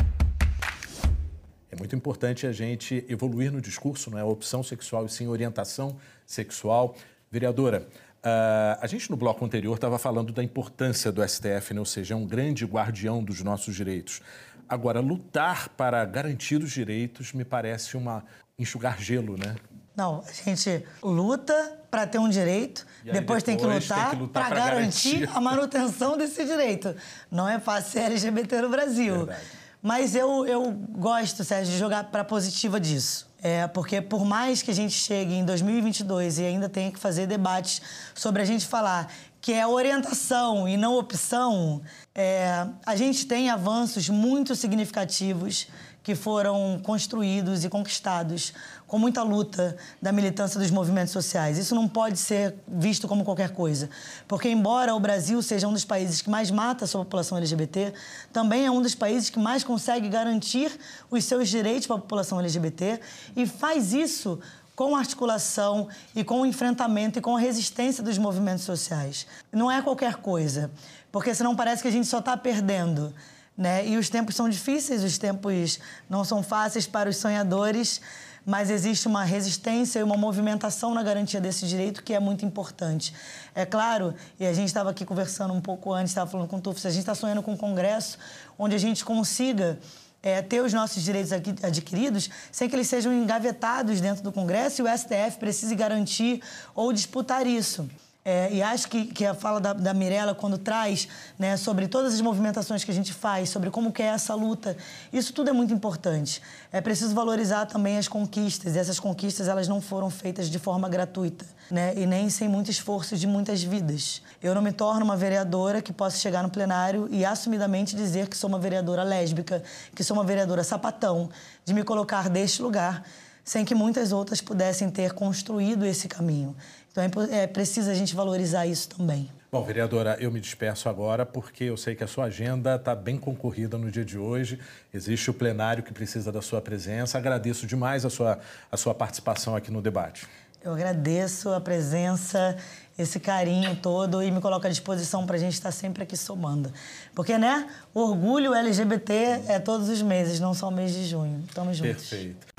É 1.71 1.75
muito 1.77 1.95
importante 1.95 2.47
a 2.47 2.51
gente 2.51 3.05
evoluir 3.07 3.51
no 3.51 3.61
discurso, 3.61 4.09
não 4.09 4.17
é 4.17 4.23
opção 4.23 4.63
sexual 4.63 5.05
e 5.05 5.09
sim 5.09 5.27
orientação 5.27 5.95
sexual. 6.25 6.95
Vereadora, 7.31 7.87
Uh, 8.19 8.75
a 8.81 8.85
gente 8.85 9.09
no 9.09 9.15
bloco 9.15 9.45
anterior 9.45 9.75
estava 9.75 9.97
falando 9.97 10.33
da 10.33 10.43
importância 10.43 11.09
do 11.09 11.25
STF, 11.25 11.73
né? 11.73 11.79
ou 11.79 11.85
seja, 11.85 12.13
é 12.13 12.17
um 12.17 12.27
grande 12.27 12.65
guardião 12.65 13.23
dos 13.23 13.41
nossos 13.41 13.73
direitos. 13.73 14.21
Agora, 14.67 14.99
lutar 14.99 15.69
para 15.69 16.03
garantir 16.03 16.61
os 16.61 16.69
direitos 16.69 17.31
me 17.31 17.45
parece 17.45 17.95
uma 17.95 18.25
enxugar 18.57 18.99
gelo, 19.01 19.37
né? 19.37 19.55
Não, 19.95 20.21
a 20.27 20.31
gente 20.33 20.85
luta 21.01 21.78
para 21.89 22.05
ter 22.05 22.19
um 22.19 22.29
direito, 22.29 22.85
depois, 23.03 23.19
depois, 23.19 23.43
tem 23.43 23.57
que 23.57 23.65
lutar, 23.65 24.15
lutar 24.15 24.47
para 24.47 24.55
garantir, 24.55 25.19
garantir 25.19 25.37
a 25.37 25.41
manutenção 25.41 26.17
desse 26.17 26.45
direito. 26.45 26.95
Não 27.31 27.47
é 27.47 27.59
fácil 27.59 27.91
ser 27.91 27.99
LGBT 28.01 28.61
no 28.61 28.69
Brasil. 28.69 29.25
Verdade. 29.25 29.41
Mas 29.81 30.13
eu, 30.13 30.45
eu 30.45 30.71
gosto, 30.71 31.43
Sérgio, 31.43 31.71
de 31.71 31.79
jogar 31.79 32.05
para 32.05 32.23
positiva 32.23 32.79
disso. 32.79 33.29
É, 33.41 33.67
porque 33.67 34.01
por 34.01 34.25
mais 34.25 34.61
que 34.61 34.69
a 34.69 34.73
gente 34.73 34.93
chegue 34.93 35.33
em 35.33 35.45
2022 35.45 36.39
e 36.39 36.45
ainda 36.45 36.67
tenha 36.67 36.91
que 36.91 36.99
fazer 36.99 37.25
debates 37.25 37.81
sobre 38.13 38.41
a 38.41 38.45
gente 38.45 38.67
falar 38.67 39.09
que 39.41 39.53
é 39.53 39.65
orientação 39.65 40.67
e 40.67 40.75
não 40.75 40.97
opção, 40.97 41.81
é, 42.13 42.67
a 42.85 42.95
gente 42.97 43.25
tem 43.25 43.49
avanços 43.49 44.09
muito 44.09 44.53
significativos 44.53 45.67
que 46.03 46.15
foram 46.15 46.79
construídos 46.81 47.63
e 47.63 47.69
conquistados 47.69 48.53
com 48.87 48.97
muita 48.97 49.21
luta 49.21 49.77
da 50.01 50.11
militância 50.11 50.59
dos 50.59 50.71
movimentos 50.71 51.11
sociais. 51.11 51.57
Isso 51.57 51.75
não 51.75 51.87
pode 51.87 52.17
ser 52.17 52.55
visto 52.67 53.07
como 53.07 53.23
qualquer 53.23 53.51
coisa, 53.51 53.89
porque 54.27 54.49
embora 54.49 54.95
o 54.95 54.99
Brasil 54.99 55.41
seja 55.41 55.67
um 55.67 55.73
dos 55.73 55.85
países 55.85 56.21
que 56.21 56.29
mais 56.29 56.49
mata 56.49 56.85
a 56.85 56.87
sua 56.87 57.03
população 57.03 57.37
LGBT, 57.37 57.93
também 58.33 58.65
é 58.65 58.71
um 58.71 58.81
dos 58.81 58.95
países 58.95 59.29
que 59.29 59.39
mais 59.39 59.63
consegue 59.63 60.09
garantir 60.09 60.71
os 61.11 61.23
seus 61.25 61.49
direitos 61.49 61.85
para 61.85 61.97
a 61.97 61.99
população 61.99 62.39
LGBT 62.39 62.99
e 63.35 63.45
faz 63.45 63.93
isso 63.93 64.39
com 64.79 64.95
articulação 64.95 65.89
e 66.15 66.23
com 66.23 66.45
enfrentamento 66.45 67.19
e 67.19 67.21
com 67.21 67.35
resistência 67.35 68.01
dos 68.01 68.17
movimentos 68.17 68.63
sociais. 68.63 69.27
Não 69.51 69.69
é 69.69 69.81
qualquer 69.81 70.15
coisa, 70.15 70.71
porque 71.11 71.35
senão 71.35 71.53
parece 71.53 71.81
que 71.81 71.89
a 71.89 71.91
gente 71.91 72.07
só 72.07 72.19
está 72.19 72.37
perdendo. 72.37 73.13
Né? 73.59 73.85
E 73.85 73.97
os 73.97 74.07
tempos 74.07 74.37
são 74.37 74.47
difíceis, 74.47 75.03
os 75.03 75.17
tempos 75.17 75.79
não 76.09 76.23
são 76.23 76.41
fáceis 76.41 76.87
para 76.87 77.09
os 77.09 77.17
sonhadores, 77.17 77.99
mas 78.45 78.69
existe 78.69 79.05
uma 79.05 79.25
resistência 79.25 79.99
e 79.99 80.03
uma 80.03 80.15
movimentação 80.15 80.93
na 80.93 81.03
garantia 81.03 81.41
desse 81.41 81.67
direito 81.67 82.01
que 82.01 82.13
é 82.13 82.21
muito 82.21 82.45
importante. 82.45 83.13
É 83.53 83.65
claro, 83.65 84.15
e 84.39 84.45
a 84.45 84.53
gente 84.53 84.67
estava 84.67 84.91
aqui 84.91 85.03
conversando 85.03 85.53
um 85.53 85.59
pouco 85.59 85.91
antes, 85.91 86.11
estava 86.11 86.31
falando 86.31 86.47
com 86.47 86.55
o 86.55 86.61
Tufo, 86.61 86.87
a 86.87 86.89
gente 86.89 87.01
está 87.01 87.13
sonhando 87.13 87.43
com 87.43 87.51
um 87.51 87.57
congresso 87.57 88.17
onde 88.57 88.75
a 88.75 88.79
gente 88.79 89.03
consiga 89.03 89.77
é, 90.23 90.41
ter 90.41 90.61
os 90.61 90.71
nossos 90.71 91.03
direitos 91.03 91.33
adquiridos 91.33 92.29
sem 92.53 92.69
que 92.69 92.75
eles 92.77 92.87
sejam 92.87 93.11
engavetados 93.11 93.99
dentro 93.99 94.23
do 94.23 94.31
Congresso 94.31 94.81
e 94.81 94.85
o 94.85 94.97
STF 94.97 95.37
precise 95.37 95.75
garantir 95.75 96.41
ou 96.73 96.93
disputar 96.93 97.45
isso. 97.45 97.89
É, 98.23 98.53
e 98.53 98.61
acho 98.61 98.89
que, 98.89 99.05
que 99.05 99.25
a 99.25 99.33
fala 99.33 99.61
da, 99.61 99.71
da 99.71 99.93
Mirella, 99.93 100.35
quando 100.35 100.57
traz 100.57 101.07
né, 101.37 101.55
sobre 101.55 101.87
todas 101.87 102.13
as 102.13 102.19
movimentações 102.19 102.83
que 102.83 102.91
a 102.91 102.93
gente 102.93 103.13
faz, 103.13 103.49
sobre 103.49 103.71
como 103.71 103.93
que 103.93 104.03
é 104.03 104.07
essa 104.07 104.35
luta, 104.35 104.75
isso 105.11 105.31
tudo 105.31 105.49
é 105.49 105.53
muito 105.53 105.73
importante. 105.73 106.41
É 106.69 106.81
preciso 106.81 107.15
valorizar 107.15 107.65
também 107.65 107.97
as 107.97 108.09
conquistas, 108.09 108.75
e 108.75 108.79
essas 108.79 108.99
conquistas 108.99 109.47
elas 109.47 109.69
não 109.69 109.79
foram 109.79 110.09
feitas 110.09 110.49
de 110.49 110.59
forma 110.59 110.89
gratuita, 110.89 111.45
né, 111.71 111.93
e 111.95 112.05
nem 112.05 112.29
sem 112.29 112.49
muito 112.49 112.69
esforço 112.69 113.15
de 113.15 113.25
muitas 113.25 113.63
vidas. 113.63 114.21
Eu 114.43 114.53
não 114.53 114.61
me 114.61 114.73
torno 114.73 115.05
uma 115.05 115.15
vereadora 115.15 115.81
que 115.81 115.93
possa 115.93 116.17
chegar 116.17 116.43
no 116.43 116.49
plenário 116.49 117.07
e 117.09 117.23
assumidamente 117.23 117.95
dizer 117.95 118.27
que 118.27 118.35
sou 118.35 118.49
uma 118.49 118.59
vereadora 118.59 119.01
lésbica, 119.01 119.63
que 119.95 120.03
sou 120.03 120.17
uma 120.17 120.25
vereadora 120.25 120.61
sapatão, 120.61 121.29
de 121.63 121.73
me 121.73 121.83
colocar 121.83 122.29
deste 122.29 122.61
lugar, 122.61 123.01
sem 123.45 123.65
que 123.65 123.73
muitas 123.73 124.11
outras 124.11 124.41
pudessem 124.41 124.91
ter 124.91 125.13
construído 125.13 125.83
esse 125.83 126.07
caminho. 126.07 126.55
Então 126.91 127.03
é, 127.31 127.43
é 127.43 127.47
preciso 127.47 127.89
a 127.89 127.93
gente 127.93 128.15
valorizar 128.15 128.65
isso 128.65 128.89
também. 128.89 129.29
Bom, 129.51 129.63
vereadora, 129.63 130.15
eu 130.19 130.31
me 130.31 130.39
despeço 130.39 130.87
agora 130.87 131.25
porque 131.25 131.63
eu 131.63 131.75
sei 131.75 131.95
que 131.95 132.03
a 132.03 132.07
sua 132.07 132.25
agenda 132.25 132.75
está 132.75 132.93
bem 132.93 133.17
concorrida 133.17 133.79
no 133.79 133.89
dia 133.89 134.05
de 134.05 134.15
hoje. 134.15 134.59
Existe 134.93 135.31
o 135.31 135.33
plenário 135.33 135.81
que 135.81 135.91
precisa 135.91 136.31
da 136.31 136.39
sua 136.39 136.61
presença. 136.61 137.17
Agradeço 137.17 137.65
demais 137.65 138.05
a 138.05 138.11
sua, 138.11 138.37
a 138.71 138.77
sua 138.77 138.93
participação 138.93 139.55
aqui 139.55 139.71
no 139.71 139.81
debate. 139.81 140.27
Eu 140.63 140.73
agradeço 140.73 141.49
a 141.49 141.59
presença, 141.59 142.57
esse 142.97 143.19
carinho 143.19 143.75
todo 143.77 144.21
e 144.21 144.29
me 144.29 144.39
coloco 144.39 144.67
à 144.67 144.69
disposição 144.69 145.25
para 145.25 145.35
a 145.35 145.39
gente 145.39 145.53
estar 145.53 145.71
sempre 145.71 146.03
aqui 146.03 146.17
somando. 146.17 146.71
Porque, 147.15 147.35
né, 147.37 147.67
orgulho 147.91 148.53
LGBT 148.53 149.13
é 149.47 149.57
todos 149.57 149.89
os 149.89 150.01
meses, 150.01 150.39
não 150.39 150.53
só 150.53 150.67
o 150.67 150.71
mês 150.71 150.93
de 150.93 151.05
junho. 151.05 151.43
Estamos 151.47 151.77
juntos. 151.77 152.09
Perfeito. 152.09 152.58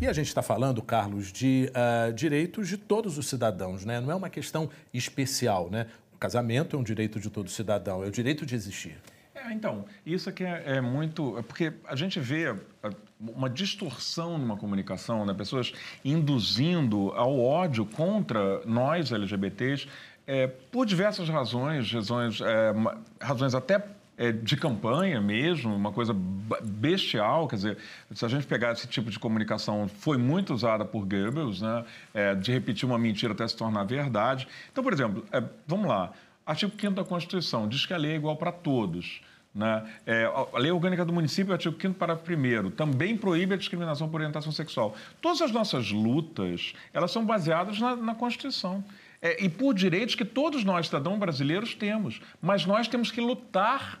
E 0.00 0.06
a 0.06 0.14
gente 0.14 0.28
está 0.28 0.40
falando, 0.40 0.80
Carlos, 0.80 1.30
de 1.30 1.70
uh, 1.70 2.10
direitos 2.14 2.68
de 2.68 2.78
todos 2.78 3.18
os 3.18 3.28
cidadãos, 3.28 3.84
né? 3.84 4.00
Não 4.00 4.10
é 4.10 4.14
uma 4.14 4.30
questão 4.30 4.70
especial, 4.94 5.68
né? 5.70 5.88
O 6.14 6.16
casamento 6.16 6.74
é 6.74 6.78
um 6.78 6.82
direito 6.82 7.20
de 7.20 7.28
todo 7.28 7.50
cidadão, 7.50 8.02
é 8.02 8.06
o 8.06 8.10
direito 8.10 8.46
de 8.46 8.54
existir. 8.54 8.96
É, 9.34 9.52
então, 9.52 9.84
isso 10.06 10.30
aqui 10.30 10.42
é, 10.42 10.62
é 10.76 10.80
muito. 10.80 11.36
É 11.36 11.42
porque 11.42 11.74
a 11.86 11.94
gente 11.94 12.18
vê 12.18 12.46
ah, 12.82 12.90
uma 13.20 13.50
distorção 13.50 14.38
numa 14.38 14.56
comunicação, 14.56 15.26
né? 15.26 15.34
pessoas 15.34 15.70
induzindo 16.02 17.10
ao 17.10 17.38
ódio 17.38 17.84
contra 17.84 18.64
nós 18.64 19.12
LGBTs 19.12 19.86
é, 20.26 20.46
por 20.46 20.86
diversas 20.86 21.28
razões, 21.28 21.92
razões, 21.92 22.40
razões 23.20 23.54
até 23.54 23.84
é, 24.20 24.30
de 24.30 24.54
campanha 24.54 25.18
mesmo, 25.18 25.74
uma 25.74 25.90
coisa 25.90 26.14
bestial. 26.62 27.48
Quer 27.48 27.56
dizer, 27.56 27.78
se 28.12 28.22
a 28.22 28.28
gente 28.28 28.46
pegar 28.46 28.72
esse 28.72 28.86
tipo 28.86 29.10
de 29.10 29.18
comunicação, 29.18 29.88
foi 29.88 30.18
muito 30.18 30.52
usada 30.52 30.84
por 30.84 31.06
Goebbels, 31.06 31.62
né? 31.62 31.84
É, 32.12 32.34
de 32.34 32.52
repetir 32.52 32.86
uma 32.86 32.98
mentira 32.98 33.32
até 33.32 33.48
se 33.48 33.56
tornar 33.56 33.84
verdade. 33.84 34.46
Então, 34.70 34.84
por 34.84 34.92
exemplo, 34.92 35.24
é, 35.32 35.42
vamos 35.66 35.88
lá. 35.88 36.12
Artigo 36.44 36.70
5 36.78 36.92
da 36.92 37.02
Constituição 37.02 37.66
diz 37.66 37.86
que 37.86 37.94
a 37.94 37.96
lei 37.96 38.12
é 38.12 38.16
igual 38.16 38.36
para 38.36 38.52
todos. 38.52 39.22
Né? 39.54 39.90
É, 40.04 40.24
a 40.24 40.58
lei 40.58 40.70
orgânica 40.70 41.02
do 41.02 41.14
município, 41.14 41.54
artigo 41.54 41.74
5 41.80 41.94
parágrafo 41.94 42.30
1 42.30 42.72
também 42.72 43.16
proíbe 43.16 43.54
a 43.54 43.56
discriminação 43.56 44.06
por 44.06 44.16
orientação 44.16 44.52
sexual. 44.52 44.94
Todas 45.22 45.40
as 45.40 45.50
nossas 45.50 45.90
lutas, 45.90 46.74
elas 46.92 47.10
são 47.10 47.24
baseadas 47.24 47.80
na, 47.80 47.96
na 47.96 48.14
Constituição. 48.14 48.84
É, 49.22 49.42
e 49.42 49.48
por 49.48 49.72
direitos 49.72 50.14
que 50.14 50.26
todos 50.26 50.62
nós, 50.62 50.86
cidadãos 50.86 51.18
brasileiros, 51.18 51.74
temos. 51.74 52.20
Mas 52.40 52.66
nós 52.66 52.86
temos 52.86 53.10
que 53.10 53.20
lutar 53.20 53.98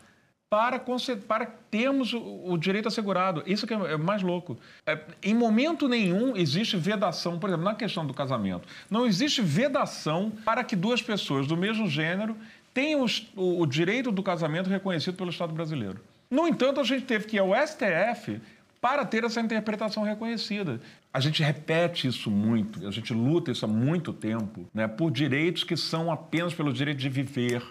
para, 0.50 0.82
para 1.28 1.46
termos 1.46 2.12
o, 2.12 2.18
o, 2.44 2.58
direito 2.58 2.88
assegurado. 2.88 3.44
Isso 3.46 3.68
que 3.68 3.72
é, 3.72 3.92
é 3.92 3.96
mais 3.96 4.20
louco. 4.20 4.58
É, 4.84 4.98
em 5.22 5.32
momento 5.32 5.88
nenhum 5.88 6.36
existe 6.36 6.76
vedação, 6.76 7.38
por 7.38 7.48
exemplo, 7.48 7.64
na 7.64 7.74
questão 7.76 8.04
do 8.04 8.12
casamento, 8.12 8.66
não 8.90 9.06
existe 9.06 9.40
vedação 9.40 10.32
para 10.44 10.64
que 10.64 10.74
duas 10.74 11.00
pessoas 11.00 11.46
do 11.46 11.56
mesmo 11.56 11.88
gênero 11.88 12.36
tenham 12.74 13.02
os, 13.02 13.28
o, 13.36 13.62
o 13.62 13.66
direito 13.66 14.10
do 14.10 14.24
casamento 14.24 14.68
reconhecido 14.68 15.14
pelo 15.14 15.30
Estado 15.30 15.52
brasileiro. 15.52 16.00
No 16.28 16.48
entanto, 16.48 16.80
a 16.80 16.84
gente 16.84 17.04
teve 17.04 17.26
que 17.26 17.36
ir 17.36 17.38
ao 17.38 17.54
STF 17.54 18.40
para 18.80 19.04
ter 19.04 19.22
essa 19.22 19.40
interpretação 19.40 20.02
reconhecida. 20.02 20.80
A 21.12 21.20
gente 21.20 21.42
repete 21.44 22.08
isso 22.08 22.28
muito, 22.28 22.88
a 22.88 22.90
gente 22.90 23.12
luta 23.14 23.52
isso 23.52 23.64
há 23.64 23.68
muito 23.68 24.12
tempo, 24.12 24.68
né, 24.74 24.88
por 24.88 25.12
direitos 25.12 25.62
que 25.62 25.76
são 25.76 26.10
apenas 26.10 26.54
pelo 26.54 26.72
direito 26.72 26.98
de 26.98 27.08
viver, 27.08 27.62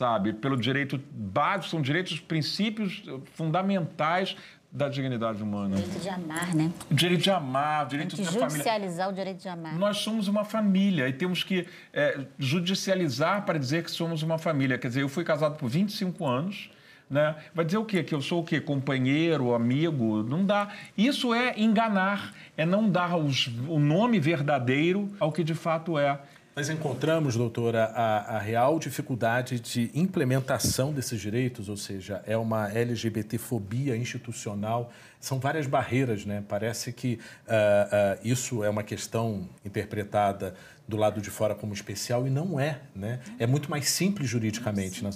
sabe? 0.00 0.32
Pelo 0.32 0.56
direito 0.56 0.98
básico, 1.12 1.72
são 1.72 1.82
direitos, 1.82 2.18
princípios 2.18 3.02
fundamentais 3.34 4.34
da 4.72 4.88
dignidade 4.88 5.42
humana. 5.42 5.76
O 5.76 5.78
direito 5.78 6.00
de 6.00 6.08
amar, 6.08 6.54
né? 6.54 6.72
O 6.90 6.94
direito 6.94 7.22
de 7.22 7.30
amar, 7.30 7.84
o 7.84 7.88
direito 7.88 8.16
de 8.16 8.24
judicializar 8.24 8.78
família. 8.78 9.08
o 9.08 9.12
direito 9.12 9.42
de 9.42 9.48
amar. 9.48 9.74
Nós 9.74 9.98
somos 9.98 10.26
uma 10.26 10.42
família 10.42 11.06
e 11.06 11.12
temos 11.12 11.44
que 11.44 11.66
é, 11.92 12.18
judicializar 12.38 13.44
para 13.44 13.58
dizer 13.58 13.84
que 13.84 13.90
somos 13.90 14.22
uma 14.22 14.38
família. 14.38 14.78
Quer 14.78 14.88
dizer, 14.88 15.02
eu 15.02 15.08
fui 15.08 15.22
casado 15.22 15.56
por 15.56 15.68
25 15.68 16.26
anos, 16.26 16.70
né? 17.10 17.36
Vai 17.54 17.66
dizer 17.66 17.76
o 17.76 17.84
quê? 17.84 18.02
Que 18.02 18.14
eu 18.14 18.22
sou 18.22 18.40
o 18.40 18.44
quê? 18.44 18.58
Companheiro, 18.58 19.52
amigo? 19.52 20.22
Não 20.22 20.46
dá. 20.46 20.68
Isso 20.96 21.34
é 21.34 21.60
enganar, 21.60 22.32
é 22.56 22.64
não 22.64 22.88
dar 22.88 23.16
os, 23.16 23.48
o 23.68 23.78
nome 23.78 24.18
verdadeiro 24.18 25.10
ao 25.20 25.30
que 25.30 25.44
de 25.44 25.54
fato 25.54 25.98
é. 25.98 26.18
Nós 26.60 26.68
encontramos, 26.68 27.36
doutora, 27.36 27.86
a, 27.86 28.36
a, 28.36 28.38
real 28.38 28.78
dificuldade 28.78 29.58
de 29.58 29.90
implementação 29.94 30.92
desses 30.92 31.18
direitos, 31.18 31.70
ou 31.70 31.76
seja, 31.78 32.22
é 32.26 32.36
uma 32.36 32.70
LGBTfobia 32.70 33.96
institucional. 33.96 34.92
São 35.18 35.40
várias 35.40 35.66
barreiras, 35.66 36.26
né? 36.26 36.44
Parece 36.46 36.92
que 36.92 37.18
uh, 37.46 37.48
uh, 37.48 38.20
isso 38.22 38.62
é 38.62 38.68
uma 38.68 38.82
questão 38.82 39.48
interpretada 39.64 40.54
do 40.86 40.98
lado 40.98 41.22
de 41.22 41.30
fora 41.30 41.54
como 41.54 41.72
especial 41.72 42.26
e 42.26 42.30
não 42.30 42.60
é, 42.60 42.80
né? 42.94 43.20
É 43.38 43.46
muito 43.46 43.70
mais 43.70 43.88
simples 43.88 44.28
juridicamente. 44.28 45.02
Né? 45.02 45.10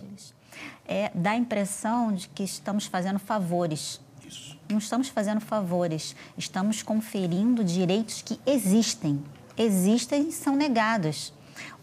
É, 0.88 1.10
dá 1.14 1.32
a 1.32 1.36
impressão 1.36 2.14
de 2.14 2.26
que 2.28 2.42
estamos 2.42 2.86
fazendo 2.86 3.18
favores. 3.18 4.00
Isso. 4.26 4.58
Não 4.66 4.78
estamos 4.78 5.08
fazendo 5.08 5.42
favores, 5.42 6.16
estamos 6.38 6.82
conferindo 6.82 7.62
direitos 7.62 8.22
que 8.22 8.40
existem 8.46 9.22
existem 9.56 10.28
e 10.28 10.32
são 10.32 10.56
negados. 10.56 11.32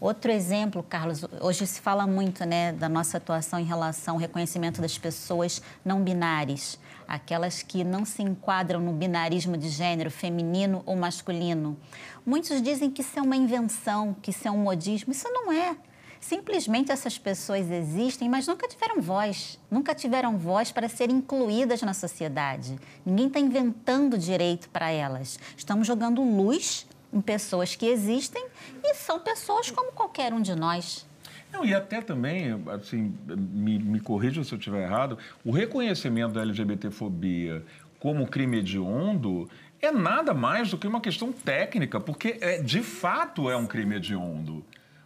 Outro 0.00 0.30
exemplo, 0.30 0.82
Carlos, 0.82 1.24
hoje 1.40 1.66
se 1.66 1.80
fala 1.80 2.06
muito 2.06 2.44
né, 2.44 2.72
da 2.72 2.88
nossa 2.88 3.16
atuação 3.16 3.58
em 3.58 3.64
relação 3.64 4.14
ao 4.14 4.20
reconhecimento 4.20 4.80
das 4.80 4.98
pessoas 4.98 5.62
não 5.84 6.02
binárias, 6.02 6.78
aquelas 7.06 7.62
que 7.62 7.84
não 7.84 8.04
se 8.04 8.22
enquadram 8.22 8.80
no 8.80 8.92
binarismo 8.92 9.56
de 9.56 9.68
gênero 9.68 10.10
feminino 10.10 10.82
ou 10.84 10.96
masculino. 10.96 11.76
Muitos 12.26 12.60
dizem 12.60 12.90
que 12.90 13.00
isso 13.00 13.18
é 13.18 13.22
uma 13.22 13.36
invenção, 13.36 14.14
que 14.20 14.30
isso 14.30 14.46
é 14.46 14.50
um 14.50 14.58
modismo. 14.58 15.12
Isso 15.12 15.28
não 15.28 15.52
é. 15.52 15.76
Simplesmente 16.20 16.92
essas 16.92 17.18
pessoas 17.18 17.68
existem, 17.68 18.28
mas 18.28 18.46
nunca 18.46 18.68
tiveram 18.68 19.02
voz. 19.02 19.58
Nunca 19.68 19.92
tiveram 19.92 20.38
voz 20.38 20.70
para 20.70 20.88
serem 20.88 21.16
incluídas 21.16 21.82
na 21.82 21.92
sociedade. 21.92 22.78
Ninguém 23.04 23.26
está 23.26 23.40
inventando 23.40 24.16
direito 24.16 24.68
para 24.68 24.88
elas. 24.90 25.38
Estamos 25.56 25.84
jogando 25.84 26.22
luz 26.22 26.86
em 27.12 27.20
pessoas 27.20 27.76
que 27.76 27.86
existem 27.86 28.44
e 28.82 28.94
são 28.94 29.20
pessoas 29.20 29.70
como 29.70 29.92
qualquer 29.92 30.32
um 30.32 30.40
de 30.40 30.54
nós. 30.54 31.06
Não, 31.52 31.64
e 31.64 31.74
até 31.74 32.00
também, 32.00 32.62
assim, 32.68 33.14
me, 33.26 33.78
me 33.78 34.00
corrija 34.00 34.42
se 34.42 34.54
eu 34.54 34.58
estiver 34.58 34.84
errado, 34.84 35.18
o 35.44 35.50
reconhecimento 35.50 36.32
da 36.32 36.40
LGBTfobia 36.40 37.62
como 37.98 38.26
crime 38.26 38.58
hediondo 38.58 39.48
é 39.80 39.90
nada 39.90 40.32
mais 40.32 40.70
do 40.70 40.78
que 40.78 40.86
uma 40.86 41.00
questão 41.00 41.30
técnica, 41.30 42.00
porque 42.00 42.38
é, 42.40 42.62
de 42.62 42.82
fato 42.82 43.50
é 43.50 43.56
um 43.56 43.66
crime 43.66 43.96
hediondo. 43.96 44.64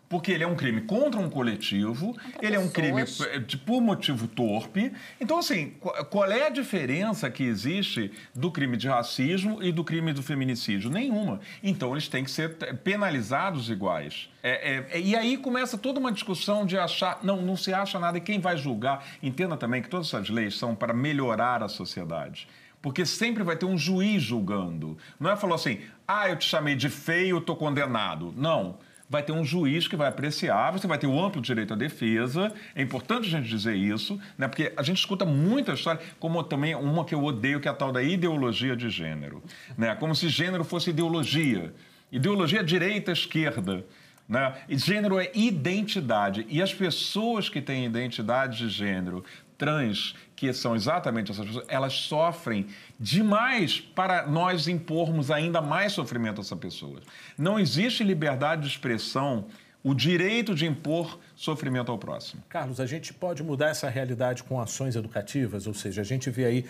Porque 0.09 0.31
ele 0.31 0.45
é 0.45 0.47
um 0.47 0.55
crime 0.55 0.83
contra 0.83 1.21
um 1.21 1.29
coletivo, 1.29 2.13
Contra 2.15 2.47
ele 2.47 2.55
é 2.55 2.61
um 2.61 2.69
crime 2.69 3.03
eh, 3.03 3.41
por 3.67 3.81
motivo 3.81 4.29
torpe. 4.29 4.93
Então, 5.21 5.39
assim, 5.39 5.71
qu- 5.81 6.05
qual 6.05 6.31
é 6.31 6.47
a 6.47 6.49
diferença 6.49 7.29
que 7.29 7.43
existe 7.43 8.13
do 8.33 8.53
crime 8.53 8.77
de 8.77 8.87
racismo 8.87 9.61
e 9.61 9.73
do 9.73 9.83
crime 9.83 10.13
do 10.13 10.23
feminicídio? 10.23 10.91
Nenhuma. 10.91 11.41
Então, 11.61 11.91
eles 11.93 12.07
têm 12.07 12.23
que 12.23 12.31
ser 12.31 12.57
eh, 12.61 12.73
penalizados 12.73 13.69
iguais. 13.69 14.29
É, 14.45 14.77
é, 14.77 14.87
é, 14.93 15.01
e 15.01 15.17
aí 15.17 15.37
começa 15.37 15.77
toda 15.77 15.99
uma 15.99 16.13
discussão 16.13 16.65
de 16.65 16.79
achar. 16.79 17.19
Não, 17.25 17.43
não 17.43 17.57
se 17.57 17.75
acha 17.75 17.99
nada. 17.99 18.19
E 18.19 18.21
quem 18.21 18.39
vai 18.39 18.57
julgar? 18.57 19.05
Entenda 19.21 19.57
também 19.57 19.83
que 19.83 19.89
todas 19.89 20.07
essas 20.07 20.29
leis 20.29 20.57
são 20.57 20.75
para 20.75 20.93
melhorar 20.95 21.65
a 21.65 21.69
sociedade. 21.69 22.47
Porque 22.81 23.05
sempre 23.05 23.43
vai 23.43 23.57
ter 23.57 23.67
um 23.67 23.77
juiz 23.77 24.23
julgando. 24.23 24.97
Não 25.19 25.29
é 25.31 25.37
falou 25.37 25.57
assim, 25.57 25.81
ah, 26.07 26.29
eu 26.29 26.37
te 26.37 26.45
chamei 26.49 26.77
de 26.77 26.89
feio, 26.89 27.39
estou 27.39 27.57
condenado. 27.57 28.33
Não. 28.37 28.79
Vai 29.09 29.23
ter 29.23 29.33
um 29.33 29.45
juiz 29.45 29.87
que 29.87 29.95
vai 29.95 30.09
apreciar, 30.09 30.73
você 30.73 30.87
vai 30.87 30.99
ter 30.99 31.07
o 31.07 31.25
amplo 31.25 31.41
direito 31.41 31.73
à 31.73 31.77
defesa. 31.77 32.53
É 32.75 32.83
importante 32.83 33.27
a 33.27 33.31
gente 33.31 33.49
dizer 33.49 33.75
isso, 33.75 34.19
né? 34.37 34.49
porque 34.49 34.73
a 34.77 34.83
gente 34.83 34.99
escuta 34.99 35.25
muita 35.25 35.75
história, 35.75 36.01
como 36.19 36.43
também 36.43 36.75
uma 36.75 37.05
que 37.05 37.15
eu 37.15 37.23
odeio, 37.23 37.61
que 37.61 37.69
é 37.69 37.71
a 37.71 37.75
tal 37.75 37.93
da 37.93 38.03
ideologia 38.03 38.77
de 38.77 38.91
gênero. 38.91 39.43
Né? 39.79 39.95
Como 39.95 40.15
se 40.15 40.29
gênero 40.29 40.65
fosse 40.65 40.91
ideologia. 40.91 41.73
Ideologia 42.11 42.61
é 42.61 42.63
direita, 42.65 43.13
esquerda. 43.13 43.85
Né? 44.29 44.55
Gênero 44.71 45.21
é 45.21 45.31
identidade. 45.35 46.45
E 46.49 46.61
as 46.61 46.75
pessoas 46.75 47.49
que 47.49 47.61
têm 47.61 47.85
identidade 47.85 48.59
de 48.59 48.69
gênero 48.69 49.25
trans, 49.57 50.15
que 50.35 50.53
são 50.53 50.75
exatamente 50.75 51.31
essas 51.31 51.47
pessoas, 51.47 51.65
elas 51.69 51.95
sofrem 51.95 52.67
demais 52.99 53.81
para 53.81 54.27
nós 54.27 54.69
impormos 54.69 55.31
ainda 55.31 55.61
mais 55.61 55.93
sofrimento 55.93 56.41
a 56.41 56.43
essa 56.43 56.57
pessoa. 56.57 57.01
Não 57.39 57.59
existe 57.59 58.05
liberdade 58.05 58.63
de 58.63 58.69
expressão, 58.69 59.47
o 59.83 59.95
direito 59.95 60.55
de 60.55 60.67
impor 60.67 61.19
sofrimento 61.37 61.93
ao 61.93 61.99
próximo. 61.99 62.43
Carlos, 62.49 62.81
a 62.81 62.87
gente 62.87 63.13
pode 63.13 63.43
mudar 63.43 63.69
essa 63.69 63.89
realidade 63.89 64.43
com 64.43 64.59
ações 64.59 64.97
educativas, 64.97 65.67
ou 65.67 65.75
seja, 65.75 66.01
a 66.01 66.05
gente 66.05 66.31
vê 66.31 66.47
aí 66.47 66.65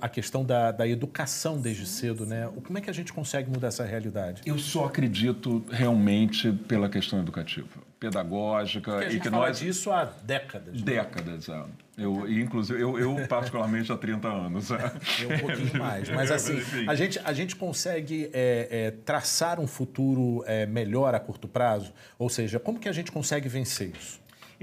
a 0.00 0.08
questão 0.08 0.44
da, 0.44 0.70
da 0.70 0.86
educação 0.86 1.60
desde 1.60 1.84
cedo, 1.84 2.24
né? 2.24 2.48
Como 2.64 2.78
é 2.78 2.80
que 2.80 2.88
a 2.88 2.94
gente 2.94 3.12
consegue 3.12 3.50
mudar 3.50 3.68
essa 3.68 3.84
realidade? 3.84 4.42
Eu 4.46 4.58
só 4.58 4.86
acredito 4.86 5.64
realmente 5.70 6.52
pela 6.52 6.88
questão 6.88 7.18
educativa, 7.18 7.80
pedagógica 7.98 8.92
Porque 8.92 9.04
a 9.04 9.08
e 9.08 9.12
gente 9.12 9.22
que 9.22 9.30
fala 9.30 9.46
nós 9.48 9.58
disso 9.58 9.90
há 9.90 10.04
décadas. 10.04 10.74
né? 10.74 10.82
décadas, 10.84 11.48
é. 11.48 11.64
eu 11.98 12.28
e, 12.28 12.40
inclusive 12.40 12.80
eu, 12.80 12.98
eu 12.98 13.26
particularmente 13.28 13.90
há 13.92 13.96
30 13.96 14.28
anos. 14.28 14.70
é. 14.70 14.76
É 14.76 15.34
um 15.34 15.38
pouquinho 15.38 15.78
mais. 15.78 16.08
Mas 16.08 16.30
assim, 16.32 16.58
a 16.86 16.94
gente, 16.94 17.18
a 17.24 17.32
gente 17.32 17.56
consegue 17.56 18.30
é, 18.32 18.68
é, 18.70 18.90
traçar 18.90 19.60
um 19.60 19.66
futuro 19.66 20.44
é, 20.46 20.66
melhor 20.66 21.14
a 21.14 21.20
curto 21.20 21.46
prazo? 21.48 21.92
Ou 22.18 22.28
seja, 22.28 22.58
como 22.58 22.78
que 22.78 22.88
a 22.88 22.92
gente 22.92 23.10
consegue 23.12 23.48
vencer 23.48 23.92
isso? 23.96 24.11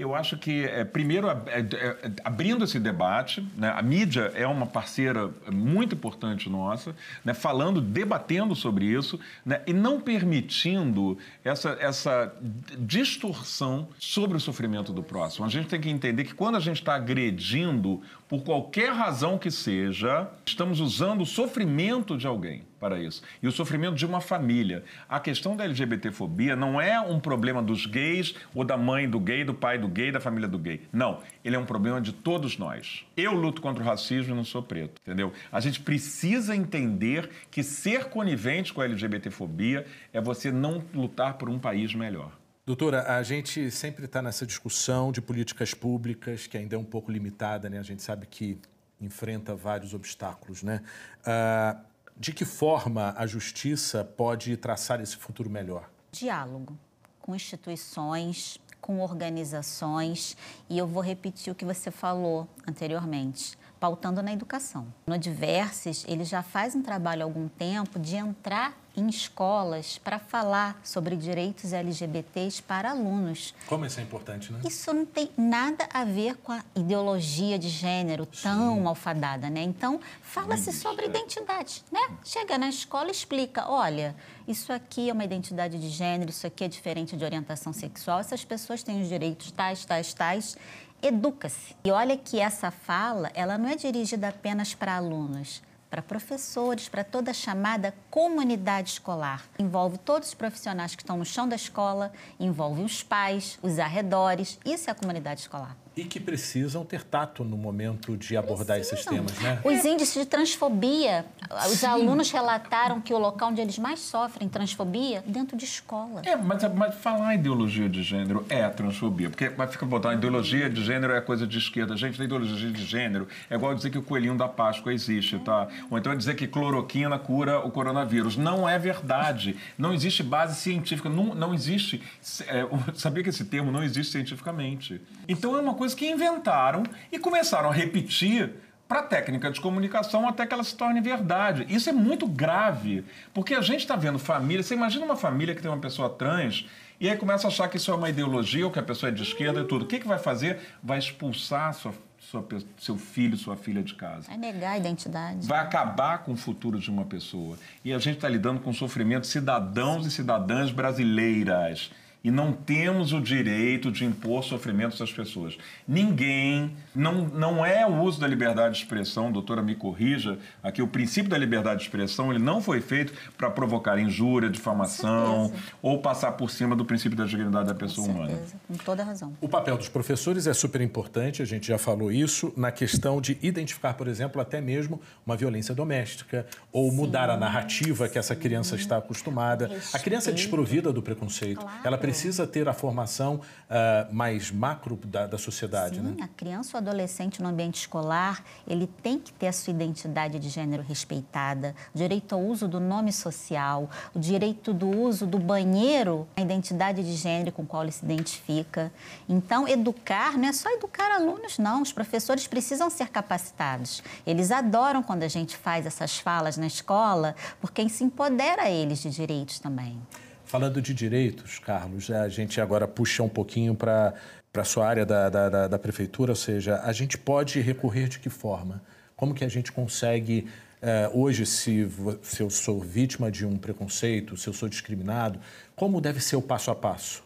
Eu 0.00 0.14
acho 0.14 0.38
que, 0.38 0.64
é, 0.64 0.82
primeiro, 0.82 1.28
é, 1.28 1.60
é, 1.60 2.12
abrindo 2.24 2.64
esse 2.64 2.80
debate, 2.80 3.46
né, 3.54 3.70
a 3.76 3.82
mídia 3.82 4.32
é 4.34 4.46
uma 4.46 4.64
parceira 4.64 5.30
muito 5.52 5.94
importante 5.94 6.48
nossa, 6.48 6.96
né, 7.22 7.34
falando, 7.34 7.82
debatendo 7.82 8.56
sobre 8.56 8.86
isso 8.86 9.20
né, 9.44 9.60
e 9.66 9.74
não 9.74 10.00
permitindo 10.00 11.18
essa, 11.44 11.76
essa 11.78 12.34
distorção 12.78 13.88
sobre 13.98 14.38
o 14.38 14.40
sofrimento 14.40 14.90
do 14.90 15.02
próximo. 15.02 15.44
A 15.44 15.50
gente 15.50 15.68
tem 15.68 15.78
que 15.78 15.90
entender 15.90 16.24
que 16.24 16.32
quando 16.32 16.56
a 16.56 16.60
gente 16.60 16.80
está 16.80 16.94
agredindo, 16.94 18.00
por 18.30 18.44
qualquer 18.44 18.92
razão 18.92 19.36
que 19.36 19.50
seja, 19.50 20.30
estamos 20.46 20.78
usando 20.78 21.22
o 21.22 21.26
sofrimento 21.26 22.16
de 22.16 22.28
alguém 22.28 22.62
para 22.78 22.96
isso. 22.96 23.24
E 23.42 23.48
o 23.48 23.50
sofrimento 23.50 23.96
de 23.96 24.06
uma 24.06 24.20
família. 24.20 24.84
A 25.08 25.18
questão 25.18 25.56
da 25.56 25.64
LGBTfobia 25.64 26.54
não 26.54 26.80
é 26.80 27.00
um 27.00 27.18
problema 27.18 27.60
dos 27.60 27.86
gays 27.86 28.36
ou 28.54 28.62
da 28.62 28.76
mãe 28.76 29.10
do 29.10 29.18
gay, 29.18 29.42
do 29.42 29.52
pai 29.52 29.78
do 29.78 29.88
gay, 29.88 30.12
da 30.12 30.20
família 30.20 30.48
do 30.48 30.60
gay. 30.60 30.82
Não. 30.92 31.18
Ele 31.44 31.56
é 31.56 31.58
um 31.58 31.66
problema 31.66 32.00
de 32.00 32.12
todos 32.12 32.56
nós. 32.56 33.04
Eu 33.16 33.32
luto 33.32 33.60
contra 33.60 33.82
o 33.82 33.86
racismo 33.86 34.32
e 34.32 34.36
não 34.36 34.44
sou 34.44 34.62
preto, 34.62 35.00
entendeu? 35.02 35.32
A 35.50 35.58
gente 35.58 35.80
precisa 35.80 36.54
entender 36.54 37.28
que 37.50 37.64
ser 37.64 38.04
conivente 38.04 38.72
com 38.72 38.80
a 38.80 38.84
LGBTfobia 38.84 39.84
é 40.12 40.20
você 40.20 40.52
não 40.52 40.84
lutar 40.94 41.34
por 41.34 41.50
um 41.50 41.58
país 41.58 41.92
melhor. 41.96 42.39
Doutora, 42.66 43.16
a 43.16 43.22
gente 43.22 43.70
sempre 43.70 44.04
está 44.04 44.22
nessa 44.22 44.46
discussão 44.46 45.10
de 45.10 45.20
políticas 45.20 45.74
públicas, 45.74 46.46
que 46.46 46.56
ainda 46.56 46.76
é 46.76 46.78
um 46.78 46.84
pouco 46.84 47.10
limitada, 47.10 47.68
né? 47.68 47.78
A 47.78 47.82
gente 47.82 48.02
sabe 48.02 48.26
que 48.26 48.60
enfrenta 49.00 49.54
vários 49.54 49.94
obstáculos, 49.94 50.62
né? 50.62 50.82
Ah, 51.24 51.80
de 52.16 52.32
que 52.32 52.44
forma 52.44 53.14
a 53.16 53.26
justiça 53.26 54.04
pode 54.04 54.56
traçar 54.56 55.00
esse 55.00 55.16
futuro 55.16 55.48
melhor? 55.48 55.90
diálogo 56.12 56.76
com 57.20 57.34
instituições, 57.34 58.58
com 58.80 59.00
organizações, 59.00 60.36
e 60.68 60.78
eu 60.78 60.86
vou 60.86 61.02
repetir 61.02 61.52
o 61.52 61.54
que 61.54 61.64
você 61.64 61.90
falou 61.90 62.48
anteriormente, 62.66 63.56
pautando 63.78 64.22
na 64.22 64.32
educação. 64.32 64.92
No 65.06 65.18
Diverses, 65.18 66.04
ele 66.08 66.24
já 66.24 66.42
faz 66.42 66.74
um 66.74 66.82
trabalho 66.82 67.22
há 67.22 67.24
algum 67.24 67.46
tempo 67.46 67.98
de 67.98 68.16
entrar 68.16 68.76
em 68.96 69.08
escolas 69.08 69.98
para 69.98 70.18
falar 70.18 70.80
sobre 70.82 71.16
direitos 71.16 71.72
LGBTs 71.72 72.62
para 72.62 72.90
alunos. 72.90 73.54
Como 73.66 73.86
isso 73.86 74.00
é 74.00 74.02
importante, 74.02 74.52
né? 74.52 74.60
Isso 74.64 74.92
não 74.92 75.06
tem 75.06 75.30
nada 75.36 75.88
a 75.92 76.04
ver 76.04 76.36
com 76.36 76.52
a 76.52 76.62
ideologia 76.74 77.58
de 77.58 77.68
gênero 77.68 78.26
tão 78.26 78.80
malfadada, 78.80 79.48
né? 79.48 79.62
Então, 79.62 80.00
fala-se 80.22 80.72
sobre 80.72 81.06
identidade, 81.06 81.82
né? 81.90 82.00
Chega 82.24 82.58
na 82.58 82.68
escola 82.68 83.08
e 83.08 83.12
explica, 83.12 83.68
olha, 83.68 84.14
isso 84.46 84.72
aqui 84.72 85.10
é 85.10 85.12
uma 85.12 85.24
identidade 85.24 85.78
de 85.78 85.88
gênero, 85.88 86.30
isso 86.30 86.46
aqui 86.46 86.64
é 86.64 86.68
diferente 86.68 87.16
de 87.16 87.24
orientação 87.24 87.72
sexual, 87.72 88.20
essas 88.20 88.44
pessoas 88.44 88.82
têm 88.82 89.00
os 89.02 89.08
direitos 89.08 89.50
tais, 89.52 89.84
tais, 89.84 90.12
tais. 90.12 90.56
Educa-se. 91.02 91.74
E 91.82 91.90
olha 91.90 92.14
que 92.16 92.38
essa 92.38 92.70
fala, 92.70 93.30
ela 93.32 93.56
não 93.56 93.68
é 93.68 93.74
dirigida 93.74 94.28
apenas 94.28 94.74
para 94.74 94.96
alunos, 94.96 95.62
para 95.90 96.00
professores, 96.00 96.88
para 96.88 97.02
toda 97.02 97.32
a 97.32 97.34
chamada 97.34 97.92
comunidade 98.08 98.90
escolar. 98.90 99.44
Envolve 99.58 99.98
todos 99.98 100.28
os 100.28 100.34
profissionais 100.34 100.94
que 100.94 101.02
estão 101.02 101.18
no 101.18 101.24
chão 101.24 101.48
da 101.48 101.56
escola, 101.56 102.12
envolve 102.38 102.82
os 102.82 103.02
pais, 103.02 103.58
os 103.60 103.78
arredores. 103.78 104.58
Isso 104.64 104.88
é 104.88 104.92
a 104.92 104.94
comunidade 104.94 105.40
escolar. 105.40 105.76
E 105.96 106.04
que 106.04 106.20
precisam 106.20 106.84
ter 106.84 107.02
tato 107.02 107.44
no 107.44 107.56
momento 107.56 108.16
de 108.16 108.36
abordar 108.36 108.78
esses 108.78 109.04
temas, 109.04 109.36
né? 109.40 109.60
Os 109.64 109.84
índices 109.84 110.22
de 110.22 110.26
transfobia, 110.26 111.26
os 111.70 111.82
alunos 111.82 112.30
relataram 112.30 113.00
que 113.00 113.12
o 113.12 113.18
local 113.18 113.50
onde 113.50 113.60
eles 113.60 113.78
mais 113.78 114.00
sofrem 114.00 114.48
transfobia 114.48 115.22
dentro 115.26 115.56
de 115.56 115.64
escola. 115.64 116.22
É, 116.24 116.36
mas, 116.36 116.62
mas 116.74 116.94
falar 116.94 117.34
ideologia 117.34 117.88
de 117.88 118.02
gênero 118.02 118.46
é 118.48 118.62
a 118.62 118.70
transfobia, 118.70 119.28
porque 119.28 119.48
vai 119.48 119.66
ficar 119.66 119.86
botando 119.86 120.14
ideologia 120.14 120.70
de 120.70 120.84
gênero 120.84 121.12
é 121.12 121.20
coisa 121.20 121.46
de 121.46 121.58
esquerda. 121.58 121.96
Gente, 121.96 122.20
a 122.20 122.24
ideologia 122.24 122.70
de 122.70 122.84
gênero 122.84 123.26
é 123.48 123.54
igual 123.54 123.74
dizer 123.74 123.90
que 123.90 123.98
o 123.98 124.02
coelhinho 124.02 124.36
da 124.36 124.48
Páscoa 124.48 124.92
existe, 124.92 125.38
tá? 125.40 125.68
Ou 125.90 125.98
então 125.98 126.12
é 126.12 126.16
dizer 126.16 126.34
que 126.36 126.46
cloroquina 126.46 127.18
cura 127.18 127.58
o 127.60 127.70
coronavírus. 127.70 128.36
Não 128.36 128.68
é 128.68 128.78
verdade. 128.78 129.56
Não 129.76 129.92
existe 129.92 130.22
base 130.22 130.60
científica. 130.60 131.08
Não, 131.08 131.34
não 131.34 131.54
existe. 131.54 132.02
é, 132.46 132.66
sabia 132.94 133.22
que 133.22 133.30
esse 133.30 133.44
termo 133.44 133.70
não 133.72 133.82
existe 133.82 134.12
cientificamente. 134.12 135.00
Então 135.28 135.56
é 135.56 135.60
uma 135.60 135.74
coisa 135.80 135.96
que 135.96 136.06
inventaram 136.06 136.82
e 137.10 137.18
começaram 137.18 137.70
a 137.70 137.72
repetir 137.72 138.52
para 138.86 139.00
a 139.00 139.02
técnica 139.02 139.50
de 139.50 139.58
comunicação 139.62 140.28
até 140.28 140.44
que 140.44 140.52
ela 140.52 140.62
se 140.62 140.76
torne 140.76 141.00
verdade. 141.00 141.64
Isso 141.70 141.88
é 141.88 141.92
muito 141.92 142.26
grave, 142.26 143.02
porque 143.32 143.54
a 143.54 143.62
gente 143.62 143.80
está 143.80 143.96
vendo 143.96 144.18
família. 144.18 144.62
Você 144.62 144.74
imagina 144.74 145.06
uma 145.06 145.16
família 145.16 145.54
que 145.54 145.62
tem 145.62 145.70
uma 145.70 145.80
pessoa 145.80 146.10
trans 146.10 146.68
e 147.00 147.08
aí 147.08 147.16
começa 147.16 147.46
a 147.46 147.48
achar 147.48 147.66
que 147.66 147.78
isso 147.78 147.90
é 147.90 147.94
uma 147.94 148.10
ideologia 148.10 148.66
ou 148.66 148.70
que 148.70 148.78
a 148.78 148.82
pessoa 148.82 149.08
é 149.08 149.14
de 149.14 149.22
esquerda 149.22 149.60
e 149.60 149.64
tudo. 149.64 149.86
O 149.86 149.88
que, 149.88 149.98
que 149.98 150.06
vai 150.06 150.18
fazer? 150.18 150.58
Vai 150.82 150.98
expulsar 150.98 151.72
sua, 151.72 151.94
sua 152.18 152.46
seu 152.78 152.98
filho, 152.98 153.38
sua 153.38 153.56
filha 153.56 153.82
de 153.82 153.94
casa. 153.94 154.30
É 154.30 154.36
negar 154.36 154.72
a 154.72 154.76
identidade. 154.76 155.46
Vai 155.46 155.60
acabar 155.60 156.18
com 156.18 156.32
o 156.32 156.36
futuro 156.36 156.78
de 156.78 156.90
uma 156.90 157.06
pessoa. 157.06 157.56
E 157.82 157.94
a 157.94 157.98
gente 157.98 158.16
está 158.16 158.28
lidando 158.28 158.60
com 158.60 158.68
o 158.68 158.74
sofrimento 158.74 159.22
de 159.22 159.28
cidadãos 159.28 160.04
e 160.04 160.10
cidadãs 160.10 160.70
brasileiras. 160.70 161.90
E 162.22 162.30
não 162.30 162.52
temos 162.52 163.12
o 163.14 163.20
direito 163.20 163.90
de 163.90 164.04
impor 164.04 164.44
sofrimento 164.44 165.02
às 165.02 165.10
pessoas. 165.10 165.56
Ninguém, 165.88 166.70
não, 166.94 167.26
não 167.28 167.64
é 167.64 167.86
o 167.86 168.00
uso 168.02 168.20
da 168.20 168.26
liberdade 168.26 168.74
de 168.74 168.80
expressão, 168.82 169.32
doutora 169.32 169.62
me 169.62 169.74
corrija, 169.74 170.38
aqui 170.62 170.82
o 170.82 170.86
princípio 170.86 171.30
da 171.30 171.38
liberdade 171.38 171.80
de 171.80 171.86
expressão 171.86 172.30
ele 172.30 172.38
não 172.42 172.60
foi 172.60 172.80
feito 172.80 173.12
para 173.36 173.50
provocar 173.50 173.98
injúria, 173.98 174.48
difamação 174.50 175.52
ou 175.82 175.98
passar 176.00 176.32
por 176.32 176.50
cima 176.50 176.76
do 176.76 176.84
princípio 176.84 177.16
da 177.16 177.24
dignidade 177.24 177.68
da 177.68 177.74
pessoa 177.74 178.06
Com 178.06 178.12
humana. 178.14 178.38
com 178.68 178.74
toda 178.76 179.02
razão. 179.02 179.32
O 179.40 179.48
papel 179.48 179.76
dos 179.76 179.88
professores 179.88 180.46
é 180.46 180.52
super 180.54 180.80
importante, 180.80 181.42
a 181.42 181.44
gente 181.46 181.66
já 181.68 181.78
falou 181.78 182.12
isso, 182.12 182.52
na 182.56 182.70
questão 182.70 183.20
de 183.20 183.38
identificar, 183.42 183.94
por 183.94 184.06
exemplo, 184.08 184.40
até 184.40 184.60
mesmo 184.60 185.00
uma 185.26 185.36
violência 185.36 185.74
doméstica 185.74 186.46
ou 186.72 186.92
mudar 186.92 187.30
a 187.30 187.36
narrativa 187.36 188.08
que 188.08 188.18
essa 188.18 188.36
criança 188.36 188.76
está 188.76 188.98
acostumada. 188.98 189.66
A 189.92 189.98
criança 189.98 190.30
é 190.30 190.32
Respeito. 190.32 190.36
desprovida 190.36 190.92
do 190.92 191.02
preconceito, 191.02 191.60
Claro. 191.60 191.78
ela 191.84 191.98
precisa 192.10 192.46
ter 192.46 192.68
a 192.68 192.72
formação 192.72 193.36
uh, 193.36 194.12
mais 194.12 194.50
macro 194.50 194.96
da, 195.04 195.26
da 195.26 195.38
sociedade, 195.38 195.96
Sim, 195.96 196.02
né? 196.02 196.16
a 196.22 196.28
criança 196.28 196.76
ou 196.76 196.80
adolescente 196.80 197.40
no 197.40 197.48
ambiente 197.48 197.80
escolar, 197.80 198.44
ele 198.66 198.88
tem 199.02 199.18
que 199.18 199.32
ter 199.32 199.46
a 199.46 199.52
sua 199.52 199.70
identidade 199.72 200.38
de 200.38 200.48
gênero 200.48 200.82
respeitada, 200.82 201.74
o 201.94 201.98
direito 201.98 202.34
ao 202.34 202.40
uso 202.40 202.66
do 202.66 202.80
nome 202.80 203.12
social, 203.12 203.88
o 204.14 204.18
direito 204.18 204.74
do 204.74 204.88
uso 204.88 205.26
do 205.26 205.38
banheiro, 205.38 206.26
a 206.36 206.40
identidade 206.40 207.02
de 207.02 207.14
gênero 207.14 207.52
com 207.52 207.64
qual 207.64 207.84
ele 207.84 207.92
se 207.92 208.04
identifica. 208.04 208.92
Então, 209.28 209.68
educar 209.68 210.36
não 210.36 210.48
é 210.48 210.52
só 210.52 210.68
educar 210.70 211.14
alunos, 211.14 211.58
não. 211.58 211.82
Os 211.82 211.92
professores 211.92 212.46
precisam 212.46 212.90
ser 212.90 213.08
capacitados. 213.08 214.02
Eles 214.26 214.50
adoram 214.50 215.02
quando 215.02 215.22
a 215.22 215.28
gente 215.28 215.56
faz 215.56 215.86
essas 215.86 216.18
falas 216.18 216.56
na 216.56 216.66
escola, 216.66 217.36
porque 217.60 217.88
se 217.88 218.02
empodera 218.02 218.68
eles 218.68 219.00
de 219.00 219.10
direitos 219.10 219.58
também. 219.58 220.00
Falando 220.50 220.82
de 220.82 220.92
direitos, 220.92 221.60
Carlos, 221.60 222.10
a 222.10 222.28
gente 222.28 222.60
agora 222.60 222.88
puxa 222.88 223.22
um 223.22 223.28
pouquinho 223.28 223.72
para 223.72 224.12
a 224.52 224.64
sua 224.64 224.84
área 224.84 225.06
da, 225.06 225.28
da, 225.28 225.68
da, 225.68 225.78
prefeitura, 225.78 226.32
ou 226.32 226.36
seja, 226.36 226.80
a 226.82 226.92
gente 226.92 227.16
pode 227.16 227.60
recorrer 227.60 228.08
de 228.08 228.18
que 228.18 228.28
forma? 228.28 228.82
Como 229.14 229.32
que 229.32 229.44
a 229.44 229.48
gente 229.48 229.70
consegue, 229.70 230.48
eh, 230.82 231.08
hoje, 231.14 231.46
se, 231.46 231.88
se 232.20 232.42
eu 232.42 232.50
sou 232.50 232.80
vítima 232.80 233.30
de 233.30 233.46
um 233.46 233.56
preconceito, 233.56 234.36
se 234.36 234.48
eu 234.48 234.52
sou 234.52 234.68
discriminado, 234.68 235.38
como 235.76 236.00
deve 236.00 236.18
ser 236.18 236.34
o 236.34 236.42
passo 236.42 236.72
a 236.72 236.74
passo? 236.74 237.22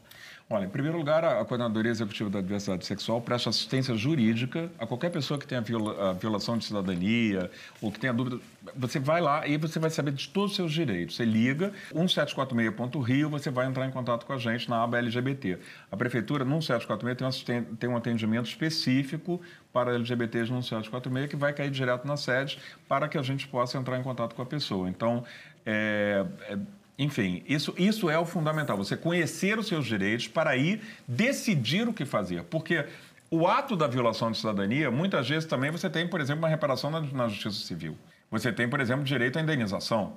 Olha, 0.48 0.66
em 0.66 0.68
primeiro 0.68 0.98
lugar, 0.98 1.24
a 1.24 1.42
Coordenadoria 1.42 1.90
Executiva 1.90 2.28
da 2.28 2.42
Diversidade 2.42 2.84
Sexual 2.84 3.18
presta 3.18 3.48
assistência 3.48 3.96
jurídica 3.96 4.70
a 4.78 4.86
qualquer 4.86 5.10
pessoa 5.10 5.40
que 5.40 5.46
tenha 5.46 5.62
viola, 5.62 6.12
violação 6.12 6.58
de 6.58 6.66
cidadania 6.66 7.50
ou 7.80 7.90
que 7.90 7.98
tenha 7.98 8.12
dúvida. 8.12 8.38
Você 8.76 8.98
vai 8.98 9.22
lá 9.22 9.46
e 9.46 9.56
você 9.56 9.78
vai 9.78 9.88
saber 9.88 10.12
de 10.12 10.28
todos 10.28 10.50
os 10.50 10.56
seus 10.56 10.70
direitos. 10.70 11.16
Você 11.16 11.24
liga 11.24 11.72
1746.rio, 11.94 13.30
você 13.30 13.50
vai 13.50 13.66
entrar 13.66 13.86
em 13.86 13.90
contato 13.90 14.26
com 14.26 14.34
a 14.34 14.38
gente 14.38 14.68
na 14.68 14.82
aba 14.82 14.98
LGBT. 14.98 15.58
A 15.90 15.96
Prefeitura, 15.96 16.44
no 16.44 16.56
1746, 16.56 17.42
tem 17.42 17.62
tem 17.62 17.88
um 17.88 17.96
atendimento 17.96 18.46
específico 18.46 19.40
para 19.72 19.94
LGBTs 19.94 20.50
no 20.50 20.58
1746 20.58 21.30
que 21.30 21.36
vai 21.36 21.54
cair 21.54 21.70
direto 21.70 22.06
na 22.06 22.18
sede 22.18 22.58
para 22.86 23.08
que 23.08 23.16
a 23.16 23.22
gente 23.22 23.48
possa 23.48 23.78
entrar 23.78 23.98
em 23.98 24.02
contato 24.02 24.34
com 24.34 24.42
a 24.42 24.46
pessoa. 24.46 24.90
Então, 24.90 25.24
é, 25.64 26.26
é 26.50 26.58
enfim, 26.98 27.42
isso, 27.48 27.74
isso 27.76 28.08
é 28.08 28.18
o 28.18 28.24
fundamental, 28.24 28.76
você 28.76 28.96
conhecer 28.96 29.58
os 29.58 29.66
seus 29.66 29.84
direitos 29.84 30.28
para 30.28 30.50
aí 30.50 30.80
decidir 31.08 31.88
o 31.88 31.92
que 31.92 32.04
fazer. 32.04 32.44
Porque 32.44 32.86
o 33.30 33.48
ato 33.48 33.74
da 33.74 33.86
violação 33.88 34.30
de 34.30 34.38
cidadania, 34.38 34.90
muitas 34.90 35.28
vezes 35.28 35.48
também 35.48 35.70
você 35.70 35.90
tem, 35.90 36.06
por 36.06 36.20
exemplo, 36.20 36.42
uma 36.42 36.48
reparação 36.48 36.90
na, 36.90 37.00
na 37.00 37.28
justiça 37.28 37.66
civil. 37.66 37.96
Você 38.30 38.52
tem, 38.52 38.68
por 38.68 38.80
exemplo, 38.80 39.04
direito 39.04 39.38
à 39.38 39.42
indenização. 39.42 40.16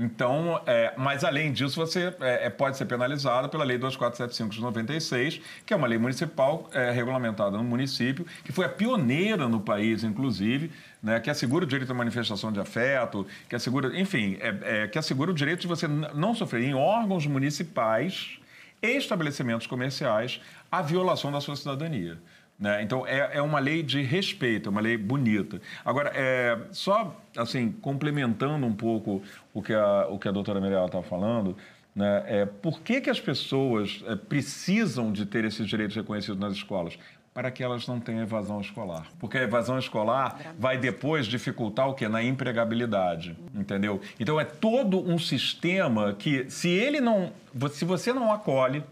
Então, 0.00 0.60
é, 0.64 0.94
mas 0.96 1.24
além 1.24 1.52
disso, 1.52 1.74
você 1.74 2.14
é, 2.20 2.46
é 2.46 2.50
pode 2.50 2.76
ser 2.76 2.86
penalizado 2.86 3.48
pela 3.48 3.64
Lei 3.64 3.76
2475 3.78 4.54
de 4.54 4.60
96, 4.60 5.40
que 5.66 5.74
é 5.74 5.76
uma 5.76 5.88
lei 5.88 5.98
municipal 5.98 6.70
é, 6.72 6.92
regulamentada 6.92 7.56
no 7.56 7.64
município, 7.64 8.24
que 8.44 8.52
foi 8.52 8.64
a 8.64 8.68
pioneira 8.68 9.48
no 9.48 9.60
país, 9.60 10.04
inclusive, 10.04 10.70
né, 11.02 11.20
que 11.20 11.30
assegura 11.30 11.64
o 11.64 11.68
direito 11.68 11.90
à 11.90 11.94
manifestação 11.94 12.52
de 12.52 12.60
afeto, 12.60 13.26
que 13.48 13.54
assegura, 13.54 13.98
enfim, 13.98 14.36
é, 14.40 14.82
é, 14.82 14.88
que 14.88 14.98
assegura 14.98 15.30
o 15.30 15.34
direito 15.34 15.60
de 15.60 15.66
você 15.66 15.86
não 15.86 16.34
sofrer 16.34 16.62
em 16.62 16.74
órgãos 16.74 17.26
municipais 17.26 18.38
e 18.82 18.96
estabelecimentos 18.96 19.66
comerciais 19.66 20.40
a 20.70 20.82
violação 20.82 21.32
da 21.32 21.40
sua 21.40 21.56
cidadania. 21.56 22.18
Né? 22.58 22.82
Então, 22.82 23.06
é, 23.06 23.36
é 23.36 23.42
uma 23.42 23.60
lei 23.60 23.84
de 23.84 24.02
respeito, 24.02 24.68
é 24.68 24.70
uma 24.70 24.80
lei 24.80 24.96
bonita. 24.96 25.60
Agora, 25.84 26.10
é, 26.14 26.58
só 26.72 27.16
assim, 27.36 27.70
complementando 27.70 28.66
um 28.66 28.74
pouco 28.74 29.22
o 29.54 29.62
que 29.62 29.72
a, 29.72 30.08
o 30.08 30.18
que 30.18 30.28
a 30.28 30.32
doutora 30.32 30.60
Miriam 30.60 30.84
estava 30.84 31.04
falando, 31.04 31.56
né? 31.98 32.24
É, 32.26 32.46
por 32.46 32.80
que, 32.80 33.00
que 33.00 33.10
as 33.10 33.20
pessoas 33.20 34.04
é, 34.06 34.14
precisam 34.14 35.10
de 35.10 35.26
ter 35.26 35.44
esses 35.44 35.66
direitos 35.66 35.96
reconhecidos 35.96 36.38
nas 36.38 36.52
escolas? 36.52 36.96
Para 37.32 37.50
que 37.50 37.62
elas 37.62 37.86
não 37.86 38.00
tenham 38.00 38.22
evasão 38.22 38.60
escolar. 38.60 39.06
Porque 39.18 39.38
a 39.38 39.42
evasão 39.42 39.78
escolar 39.78 40.54
vai 40.58 40.76
depois 40.76 41.26
dificultar 41.26 41.88
o 41.88 41.94
quê? 41.94 42.08
Na 42.08 42.22
empregabilidade, 42.22 43.38
entendeu? 43.54 44.00
Então 44.18 44.40
é 44.40 44.44
todo 44.44 44.98
um 45.00 45.18
sistema 45.18 46.14
que, 46.14 46.50
se 46.50 46.68
ele 46.68 47.00
não. 47.00 47.32
Se 47.70 47.84
você 47.84 48.12
não 48.12 48.32
acolhe, 48.32 48.82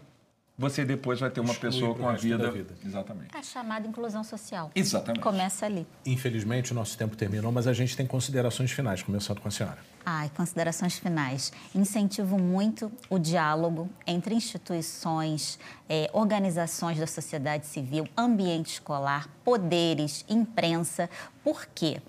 você 0.57 0.83
depois 0.83 1.19
vai 1.19 1.29
ter 1.29 1.39
uma 1.39 1.51
Exclui 1.51 1.71
pessoa 1.71 1.95
com 1.95 2.09
a 2.09 2.13
vida... 2.13 2.49
vida. 2.49 2.73
Exatamente. 2.83 3.35
É 3.35 3.39
a 3.39 3.43
chamada 3.43 3.87
inclusão 3.87 4.23
social. 4.23 4.71
Exatamente. 4.73 5.21
Começa 5.21 5.65
ali. 5.65 5.85
Infelizmente, 6.05 6.71
o 6.71 6.75
nosso 6.75 6.97
tempo 6.97 7.15
terminou, 7.15 7.51
mas 7.51 7.67
a 7.67 7.73
gente 7.73 7.95
tem 7.95 8.07
considerações 8.07 8.71
finais, 8.71 9.03
começando 9.03 9.39
com 9.39 9.47
a 9.47 9.51
senhora. 9.51 9.77
Ai, 10.09 10.31
considerações 10.37 10.97
finais. 10.97 11.51
Incentivo 11.75 12.39
muito 12.39 12.89
o 13.09 13.19
diálogo 13.19 13.89
entre 14.07 14.33
instituições, 14.33 15.59
eh, 15.89 16.09
organizações 16.13 16.97
da 16.97 17.05
sociedade 17.05 17.67
civil, 17.67 18.07
ambiente 18.15 18.67
escolar, 18.75 19.27
poderes, 19.43 20.23
imprensa. 20.29 21.09
Por 21.43 21.65
quê? 21.75 22.01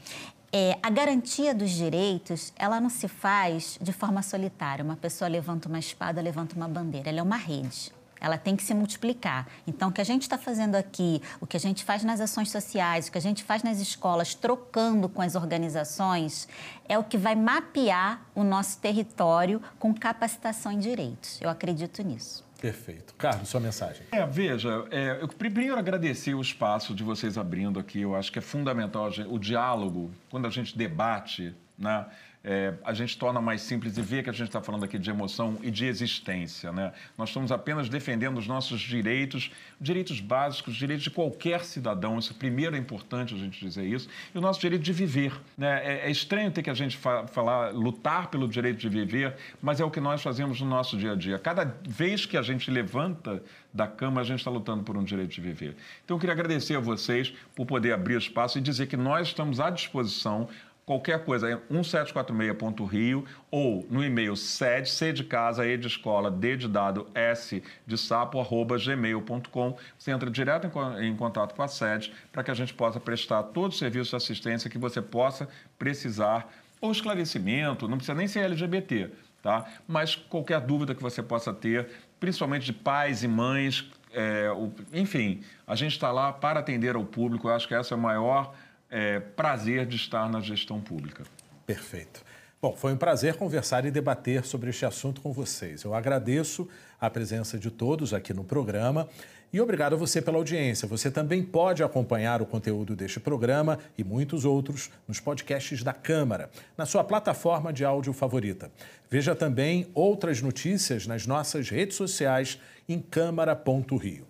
É, 0.52 0.78
a 0.80 0.88
garantia 0.90 1.52
dos 1.52 1.70
direitos, 1.70 2.52
ela 2.54 2.80
não 2.80 2.88
se 2.88 3.08
faz 3.08 3.76
de 3.82 3.92
forma 3.92 4.22
solitária. 4.22 4.84
Uma 4.84 4.96
pessoa 4.96 5.28
levanta 5.28 5.68
uma 5.68 5.80
espada, 5.80 6.20
levanta 6.20 6.54
uma 6.54 6.68
bandeira. 6.68 7.08
Ela 7.08 7.18
é 7.18 7.22
uma 7.22 7.36
rede. 7.36 7.92
Ela 8.20 8.38
tem 8.38 8.56
que 8.56 8.62
se 8.62 8.74
multiplicar. 8.74 9.46
Então, 9.66 9.88
o 9.88 9.92
que 9.92 10.00
a 10.00 10.04
gente 10.04 10.22
está 10.22 10.38
fazendo 10.38 10.74
aqui, 10.74 11.22
o 11.40 11.46
que 11.46 11.56
a 11.56 11.60
gente 11.60 11.84
faz 11.84 12.04
nas 12.04 12.20
ações 12.20 12.50
sociais, 12.50 13.08
o 13.08 13.12
que 13.12 13.18
a 13.18 13.20
gente 13.20 13.42
faz 13.44 13.62
nas 13.62 13.78
escolas, 13.78 14.34
trocando 14.34 15.08
com 15.08 15.22
as 15.22 15.34
organizações, 15.34 16.48
é 16.88 16.98
o 16.98 17.04
que 17.04 17.16
vai 17.16 17.34
mapear 17.34 18.22
o 18.34 18.42
nosso 18.42 18.78
território 18.78 19.60
com 19.78 19.94
capacitação 19.94 20.72
em 20.72 20.78
direitos. 20.78 21.40
Eu 21.40 21.50
acredito 21.50 22.02
nisso. 22.02 22.48
Perfeito. 22.60 23.14
Carlos, 23.14 23.48
sua 23.48 23.60
mensagem. 23.60 24.02
É, 24.10 24.26
veja, 24.26 24.84
é, 24.90 25.18
eu 25.20 25.28
primeiro 25.28 25.78
agradecer 25.78 26.34
o 26.34 26.40
espaço 26.40 26.92
de 26.92 27.04
vocês 27.04 27.38
abrindo 27.38 27.78
aqui. 27.78 28.00
Eu 28.00 28.16
acho 28.16 28.32
que 28.32 28.38
é 28.40 28.42
fundamental 28.42 29.08
o 29.28 29.38
diálogo, 29.38 30.10
quando 30.28 30.46
a 30.46 30.50
gente 30.50 30.76
debate, 30.76 31.54
né? 31.78 32.04
É, 32.50 32.72
a 32.82 32.94
gente 32.94 33.18
torna 33.18 33.42
mais 33.42 33.60
simples 33.60 33.98
e 33.98 34.00
vê 34.00 34.22
que 34.22 34.30
a 34.30 34.32
gente 34.32 34.46
está 34.46 34.62
falando 34.62 34.82
aqui 34.82 34.98
de 34.98 35.10
emoção 35.10 35.58
e 35.62 35.70
de 35.70 35.84
existência. 35.84 36.72
Né? 36.72 36.94
Nós 37.18 37.28
estamos 37.28 37.52
apenas 37.52 37.90
defendendo 37.90 38.38
os 38.38 38.46
nossos 38.46 38.80
direitos, 38.80 39.50
direitos 39.78 40.18
básicos, 40.18 40.74
direitos 40.74 41.04
de 41.04 41.10
qualquer 41.10 41.62
cidadão. 41.62 42.18
Isso 42.18 42.34
primeiro 42.34 42.74
é 42.74 42.78
importante 42.78 43.34
a 43.34 43.36
gente 43.36 43.60
dizer 43.60 43.84
isso. 43.84 44.08
E 44.34 44.38
o 44.38 44.40
nosso 44.40 44.58
direito 44.62 44.80
de 44.80 44.94
viver. 44.94 45.38
Né? 45.58 45.82
É, 45.84 46.08
é 46.08 46.10
estranho 46.10 46.50
ter 46.50 46.62
que 46.62 46.70
a 46.70 46.74
gente 46.74 46.96
fa 46.96 47.26
falar, 47.26 47.70
lutar 47.74 48.28
pelo 48.28 48.48
direito 48.48 48.78
de 48.78 48.88
viver, 48.88 49.36
mas 49.60 49.78
é 49.78 49.84
o 49.84 49.90
que 49.90 50.00
nós 50.00 50.22
fazemos 50.22 50.58
no 50.62 50.68
nosso 50.70 50.96
dia 50.96 51.12
a 51.12 51.14
dia. 51.14 51.38
Cada 51.38 51.76
vez 51.86 52.24
que 52.24 52.38
a 52.38 52.42
gente 52.42 52.70
levanta 52.70 53.42
da 53.74 53.86
cama, 53.86 54.22
a 54.22 54.24
gente 54.24 54.38
está 54.38 54.50
lutando 54.50 54.82
por 54.82 54.96
um 54.96 55.04
direito 55.04 55.32
de 55.32 55.40
viver. 55.42 55.76
Então, 56.02 56.16
eu 56.16 56.20
queria 56.20 56.32
agradecer 56.32 56.74
a 56.74 56.80
vocês 56.80 57.34
por 57.54 57.66
poder 57.66 57.92
abrir 57.92 58.16
espaço 58.16 58.56
e 58.56 58.60
dizer 58.62 58.86
que 58.86 58.96
nós 58.96 59.28
estamos 59.28 59.60
à 59.60 59.68
disposição 59.68 60.48
qualquer 60.88 61.22
coisa, 61.22 61.50
é 61.50 61.56
1746.rio 61.70 63.26
ou 63.50 63.86
no 63.90 64.02
e-mail 64.02 64.34
sede, 64.34 64.88
C 64.88 65.12
de 65.12 65.22
casa, 65.22 65.66
E 65.66 65.76
de 65.76 65.86
escola, 65.86 66.30
D 66.30 66.56
de 66.56 66.66
dado, 66.66 67.06
S 67.14 67.62
de 67.86 67.98
sapo, 67.98 68.40
arroba 68.40 68.78
gmail.com. 68.78 69.76
Você 69.98 70.10
entra 70.10 70.30
direto 70.30 70.66
em, 70.66 71.08
em 71.08 71.14
contato 71.14 71.54
com 71.54 71.62
a 71.62 71.68
sede 71.68 72.10
para 72.32 72.42
que 72.42 72.50
a 72.50 72.54
gente 72.54 72.72
possa 72.72 72.98
prestar 72.98 73.42
todo 73.42 73.72
o 73.72 73.74
serviço 73.74 74.10
de 74.10 74.16
assistência 74.16 74.70
que 74.70 74.78
você 74.78 75.02
possa 75.02 75.46
precisar 75.78 76.50
ou 76.80 76.90
esclarecimento, 76.90 77.86
não 77.86 77.98
precisa 77.98 78.16
nem 78.16 78.26
ser 78.26 78.44
LGBT, 78.44 79.10
tá? 79.42 79.66
Mas 79.86 80.14
qualquer 80.14 80.60
dúvida 80.60 80.94
que 80.94 81.02
você 81.02 81.22
possa 81.22 81.52
ter, 81.52 81.86
principalmente 82.18 82.64
de 82.64 82.72
pais 82.72 83.22
e 83.22 83.28
mães, 83.28 83.90
é, 84.10 84.50
o, 84.52 84.72
enfim, 84.92 85.42
a 85.66 85.74
gente 85.74 85.92
está 85.92 86.10
lá 86.10 86.32
para 86.32 86.60
atender 86.60 86.96
ao 86.96 87.04
público. 87.04 87.48
Eu 87.48 87.54
acho 87.54 87.68
que 87.68 87.74
essa 87.74 87.94
é 87.94 87.96
a 87.96 88.00
maior 88.00 88.54
é, 88.90 89.20
prazer 89.20 89.86
de 89.86 89.96
estar 89.96 90.28
na 90.28 90.40
gestão 90.40 90.80
pública. 90.80 91.24
Perfeito. 91.66 92.22
Bom, 92.60 92.74
foi 92.74 92.92
um 92.92 92.96
prazer 92.96 93.34
conversar 93.34 93.84
e 93.84 93.90
debater 93.90 94.44
sobre 94.44 94.70
este 94.70 94.84
assunto 94.84 95.20
com 95.20 95.32
vocês. 95.32 95.84
Eu 95.84 95.94
agradeço 95.94 96.68
a 97.00 97.08
presença 97.08 97.56
de 97.56 97.70
todos 97.70 98.12
aqui 98.12 98.34
no 98.34 98.42
programa 98.42 99.08
e 99.52 99.60
obrigado 99.60 99.92
a 99.94 99.96
você 99.96 100.20
pela 100.20 100.38
audiência. 100.38 100.88
Você 100.88 101.08
também 101.08 101.42
pode 101.42 101.84
acompanhar 101.84 102.42
o 102.42 102.46
conteúdo 102.46 102.96
deste 102.96 103.20
programa 103.20 103.78
e 103.96 104.02
muitos 104.02 104.44
outros 104.44 104.90
nos 105.06 105.20
podcasts 105.20 105.84
da 105.84 105.92
Câmara, 105.92 106.50
na 106.76 106.84
sua 106.84 107.04
plataforma 107.04 107.72
de 107.72 107.84
áudio 107.84 108.12
favorita. 108.12 108.72
Veja 109.08 109.36
também 109.36 109.86
outras 109.94 110.42
notícias 110.42 111.06
nas 111.06 111.28
nossas 111.28 111.70
redes 111.70 111.96
sociais 111.96 112.60
em 112.88 113.00
câmara.rio. 113.00 114.26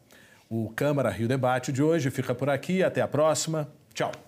O 0.50 0.70
Câmara 0.70 1.10
Rio 1.10 1.28
Debate 1.28 1.72
de 1.72 1.82
hoje 1.82 2.10
fica 2.10 2.34
por 2.34 2.50
aqui. 2.50 2.82
Até 2.82 3.00
a 3.00 3.08
próxima. 3.08 3.68
Tchau. 3.94 4.27